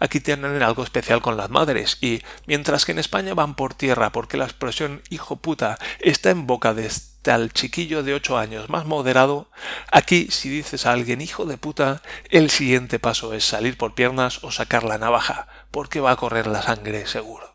Aquí 0.00 0.18
tienen 0.18 0.60
algo 0.64 0.82
especial 0.82 1.22
con 1.22 1.36
las 1.36 1.48
madres 1.48 1.98
y, 2.00 2.24
mientras 2.44 2.84
que 2.84 2.90
en 2.90 2.98
España 2.98 3.34
van 3.34 3.54
por 3.54 3.74
tierra 3.74 4.10
porque 4.10 4.36
la 4.36 4.46
expresión 4.46 5.00
hijo 5.10 5.36
puta 5.36 5.78
está 6.00 6.30
en 6.30 6.48
boca 6.48 6.74
de 6.74 6.90
tal 7.22 7.52
chiquillo 7.52 8.02
de 8.02 8.14
ocho 8.14 8.36
años 8.36 8.68
más 8.68 8.84
moderado, 8.84 9.48
aquí 9.92 10.26
si 10.32 10.48
dices 10.48 10.86
a 10.86 10.92
alguien 10.92 11.20
hijo 11.20 11.44
de 11.44 11.56
puta, 11.56 12.02
el 12.30 12.50
siguiente 12.50 12.98
paso 12.98 13.32
es 13.32 13.44
salir 13.44 13.78
por 13.78 13.94
piernas 13.94 14.42
o 14.42 14.50
sacar 14.50 14.82
la 14.82 14.98
navaja, 14.98 15.46
porque 15.70 16.00
va 16.00 16.10
a 16.10 16.16
correr 16.16 16.48
la 16.48 16.62
sangre 16.62 17.06
seguro. 17.06 17.54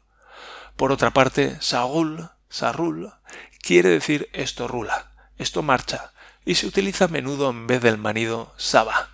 Por 0.77 0.93
otra 0.93 1.11
parte, 1.11 1.57
Saúl, 1.59 2.29
Sarrul, 2.51 3.13
quiere 3.63 3.89
decir 3.89 4.29
esto 4.33 4.67
rula, 4.67 5.11
esto 5.37 5.63
marcha, 5.63 6.11
y 6.45 6.55
se 6.55 6.67
utiliza 6.67 7.05
a 7.05 7.07
menudo 7.07 7.49
en 7.49 7.65
vez 7.65 7.81
del 7.81 7.97
manido 7.97 8.53
Saba. 8.57 9.09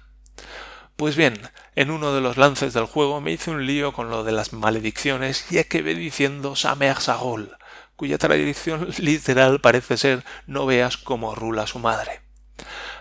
Pues 0.95 1.15
bien, 1.15 1.39
en 1.75 1.91
uno 1.91 2.13
de 2.13 2.21
los 2.21 2.37
lances 2.37 2.73
del 2.73 2.85
juego 2.85 3.21
me 3.21 3.31
hice 3.31 3.51
un 3.51 3.67
lío 3.67 3.93
con 3.93 4.09
lo 4.09 4.23
de 4.23 4.31
las 4.31 4.51
maledicciones 4.53 5.45
y 5.51 5.59
acabé 5.59 5.93
diciendo 5.93 6.55
Samer 6.55 6.99
Sagol, 6.99 7.55
cuya 7.95 8.17
tradición 8.17 8.89
literal 8.97 9.61
parece 9.61 9.97
ser 9.97 10.25
no 10.47 10.65
veas 10.65 10.97
cómo 10.97 11.35
rula 11.35 11.67
su 11.67 11.77
madre. 11.77 12.21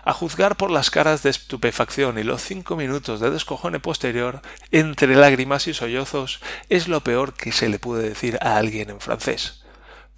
A 0.03 0.13
juzgar 0.13 0.55
por 0.55 0.69
las 0.69 0.91
caras 0.91 1.23
de 1.23 1.31
estupefacción 1.31 2.19
y 2.19 2.23
los 2.23 2.43
cinco 2.43 2.75
minutos 2.75 3.19
de 3.19 3.31
descojone 3.31 3.79
posterior, 3.79 4.41
entre 4.69 5.15
lágrimas 5.15 5.67
y 5.67 5.73
sollozos, 5.73 6.39
es 6.69 6.87
lo 6.87 7.01
peor 7.01 7.33
que 7.33 7.51
se 7.51 7.67
le 7.67 7.79
puede 7.79 8.07
decir 8.07 8.37
a 8.41 8.57
alguien 8.57 8.91
en 8.91 8.99
francés, 8.99 9.63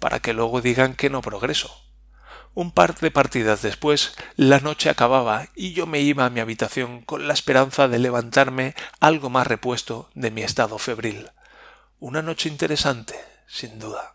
para 0.00 0.18
que 0.18 0.32
luego 0.32 0.60
digan 0.60 0.94
que 0.94 1.10
no 1.10 1.22
progreso. 1.22 1.70
Un 2.52 2.72
par 2.72 2.96
de 2.98 3.12
partidas 3.12 3.62
después, 3.62 4.16
la 4.34 4.58
noche 4.58 4.90
acababa 4.90 5.46
y 5.54 5.72
yo 5.72 5.86
me 5.86 6.00
iba 6.00 6.24
a 6.24 6.30
mi 6.30 6.40
habitación 6.40 7.02
con 7.02 7.28
la 7.28 7.34
esperanza 7.34 7.86
de 7.86 8.00
levantarme 8.00 8.74
algo 8.98 9.30
más 9.30 9.46
repuesto 9.46 10.10
de 10.14 10.32
mi 10.32 10.42
estado 10.42 10.78
febril. 10.78 11.30
Una 12.00 12.22
noche 12.22 12.48
interesante, 12.48 13.14
sin 13.46 13.78
duda. 13.78 14.14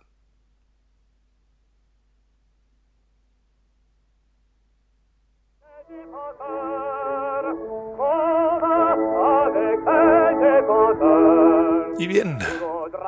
Y 11.97 12.07
bien, 12.07 12.37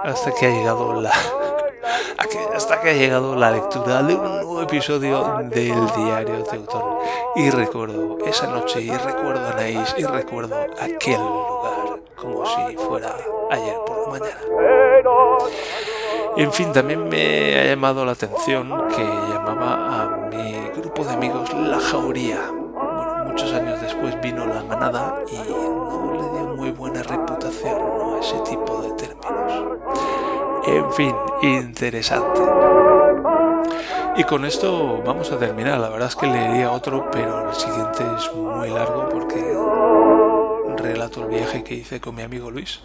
hasta 0.03 0.31
que 0.33 0.45
ha 0.45 0.49
llegado 0.49 1.01
la 1.01 1.11
hasta 2.53 2.81
que 2.81 2.89
ha 2.89 2.93
llegado 2.93 3.35
la 3.35 3.51
lectura 3.51 4.01
de 4.03 4.15
un 4.15 4.23
nuevo 4.23 4.61
episodio 4.61 5.39
del 5.43 5.85
Diario 5.95 6.43
Teutón. 6.43 6.97
Y 7.35 7.49
recuerdo 7.49 8.17
esa 8.25 8.47
noche, 8.47 8.81
y 8.81 8.91
recuerdo 8.91 9.45
a 9.45 9.51
Anaís, 9.51 9.93
y 9.97 10.03
recuerdo 10.03 10.55
aquel 10.81 11.19
lugar, 11.19 11.99
como 12.15 12.45
si 12.45 12.75
fuera 12.77 13.15
ayer 13.51 13.77
por 13.85 14.01
la 14.01 14.19
mañana. 14.19 14.41
En 16.35 16.51
fin, 16.51 16.71
también 16.71 17.07
me 17.09 17.59
ha 17.59 17.65
llamado 17.65 18.05
la 18.05 18.11
atención 18.11 18.87
que 18.89 19.03
llamaba 19.03 20.03
a 20.03 20.07
mi 20.29 20.69
grupo 20.79 21.03
de 21.03 21.13
amigos 21.13 21.51
La 21.53 21.79
Jauría. 21.79 22.51
Bueno, 22.51 23.25
muchos 23.29 23.51
años 23.53 23.81
después 23.81 24.19
vino 24.21 24.45
La 24.45 24.61
Manada 24.63 25.15
y 25.31 25.35
no 25.35 26.13
le 26.13 26.21
dio 26.21 26.55
muy 26.55 26.71
buena 26.71 27.01
reputación 27.01 27.81
a 28.15 28.19
ese 28.19 28.39
tipo 28.41 28.81
de 28.81 28.91
términos. 28.91 30.36
En 30.67 30.91
fin, 30.93 31.15
interesante. 31.41 32.41
Y 34.17 34.23
con 34.25 34.45
esto 34.45 35.01
vamos 35.05 35.31
a 35.31 35.39
terminar. 35.39 35.79
La 35.79 35.89
verdad 35.89 36.09
es 36.09 36.15
que 36.15 36.27
leería 36.27 36.71
otro, 36.71 37.09
pero 37.11 37.49
el 37.49 37.55
siguiente 37.55 38.03
es 38.17 38.33
muy 38.35 38.69
largo 38.69 39.07
porque 39.09 39.57
relato 40.77 41.23
el 41.23 41.29
viaje 41.29 41.63
que 41.63 41.75
hice 41.75 41.99
con 41.99 42.15
mi 42.15 42.21
amigo 42.21 42.51
Luis. 42.51 42.79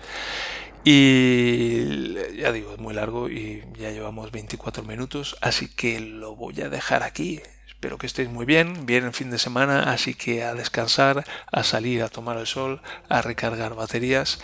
Y 0.84 2.14
ya 2.36 2.50
digo, 2.50 2.72
es 2.72 2.78
muy 2.78 2.94
largo 2.94 3.28
y 3.28 3.64
ya 3.78 3.90
llevamos 3.90 4.32
24 4.32 4.82
minutos, 4.82 5.36
así 5.40 5.68
que 5.68 6.00
lo 6.00 6.34
voy 6.34 6.60
a 6.60 6.68
dejar 6.68 7.04
aquí. 7.04 7.40
Espero 7.68 7.98
que 7.98 8.06
estéis 8.06 8.28
muy 8.28 8.46
bien, 8.46 8.86
bien 8.86 9.04
el 9.04 9.12
fin 9.12 9.30
de 9.30 9.38
semana, 9.38 9.92
así 9.92 10.14
que 10.14 10.44
a 10.44 10.54
descansar, 10.54 11.24
a 11.50 11.62
salir 11.64 12.02
a 12.02 12.08
tomar 12.08 12.36
el 12.36 12.46
sol, 12.46 12.80
a 13.08 13.22
recargar 13.22 13.74
baterías 13.74 14.40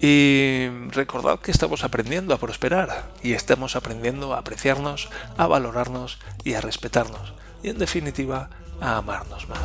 y 0.00 0.68
recordad 0.90 1.38
que 1.40 1.50
estamos 1.50 1.84
aprendiendo 1.84 2.34
a 2.34 2.38
prosperar 2.38 3.10
y 3.22 3.32
estamos 3.32 3.76
aprendiendo 3.76 4.34
a 4.34 4.38
apreciarnos, 4.38 5.08
a 5.36 5.46
valorarnos 5.46 6.18
y 6.42 6.54
a 6.54 6.60
respetarnos. 6.60 7.32
Y 7.62 7.70
en 7.70 7.78
definitiva, 7.78 8.50
a 8.80 8.96
amarnos 8.96 9.48
más, 9.48 9.60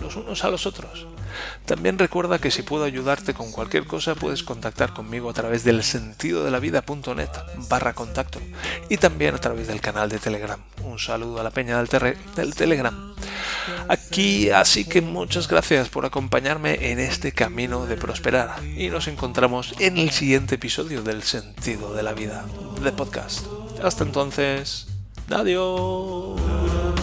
los 0.00 0.16
unos 0.16 0.44
a 0.44 0.50
los 0.50 0.66
otros. 0.66 1.06
También 1.66 1.98
recuerda 1.98 2.38
que 2.38 2.50
si 2.50 2.62
puedo 2.62 2.84
ayudarte 2.84 3.34
con 3.34 3.52
cualquier 3.52 3.86
cosa 3.86 4.14
puedes 4.14 4.42
contactar 4.42 4.94
conmigo 4.94 5.30
a 5.30 5.34
través 5.34 5.64
del 5.64 5.82
sentido 5.82 6.44
de 6.44 6.50
la 6.50 6.60
vida.net 6.60 7.28
barra 7.68 7.92
contacto 7.92 8.40
y 8.88 8.96
también 8.96 9.34
a 9.34 9.38
través 9.38 9.66
del 9.66 9.80
canal 9.80 10.08
de 10.08 10.18
Telegram. 10.18 10.60
Un 10.84 10.98
saludo 10.98 11.40
a 11.40 11.44
la 11.44 11.50
peña 11.50 11.82
del, 11.82 12.16
del 12.34 12.54
Telegram. 12.54 13.15
Aquí 13.88 14.50
así 14.50 14.84
que 14.84 15.00
muchas 15.00 15.48
gracias 15.48 15.88
por 15.88 16.06
acompañarme 16.06 16.90
en 16.92 16.98
este 16.98 17.32
camino 17.32 17.86
de 17.86 17.96
prosperar 17.96 18.56
y 18.76 18.88
nos 18.88 19.08
encontramos 19.08 19.74
en 19.78 19.98
el 19.98 20.10
siguiente 20.10 20.56
episodio 20.56 21.02
del 21.02 21.22
sentido 21.22 21.94
de 21.94 22.02
la 22.02 22.12
vida 22.12 22.44
de 22.82 22.92
podcast. 22.92 23.46
Hasta 23.82 24.04
entonces, 24.04 24.86
adiós. 25.30 26.95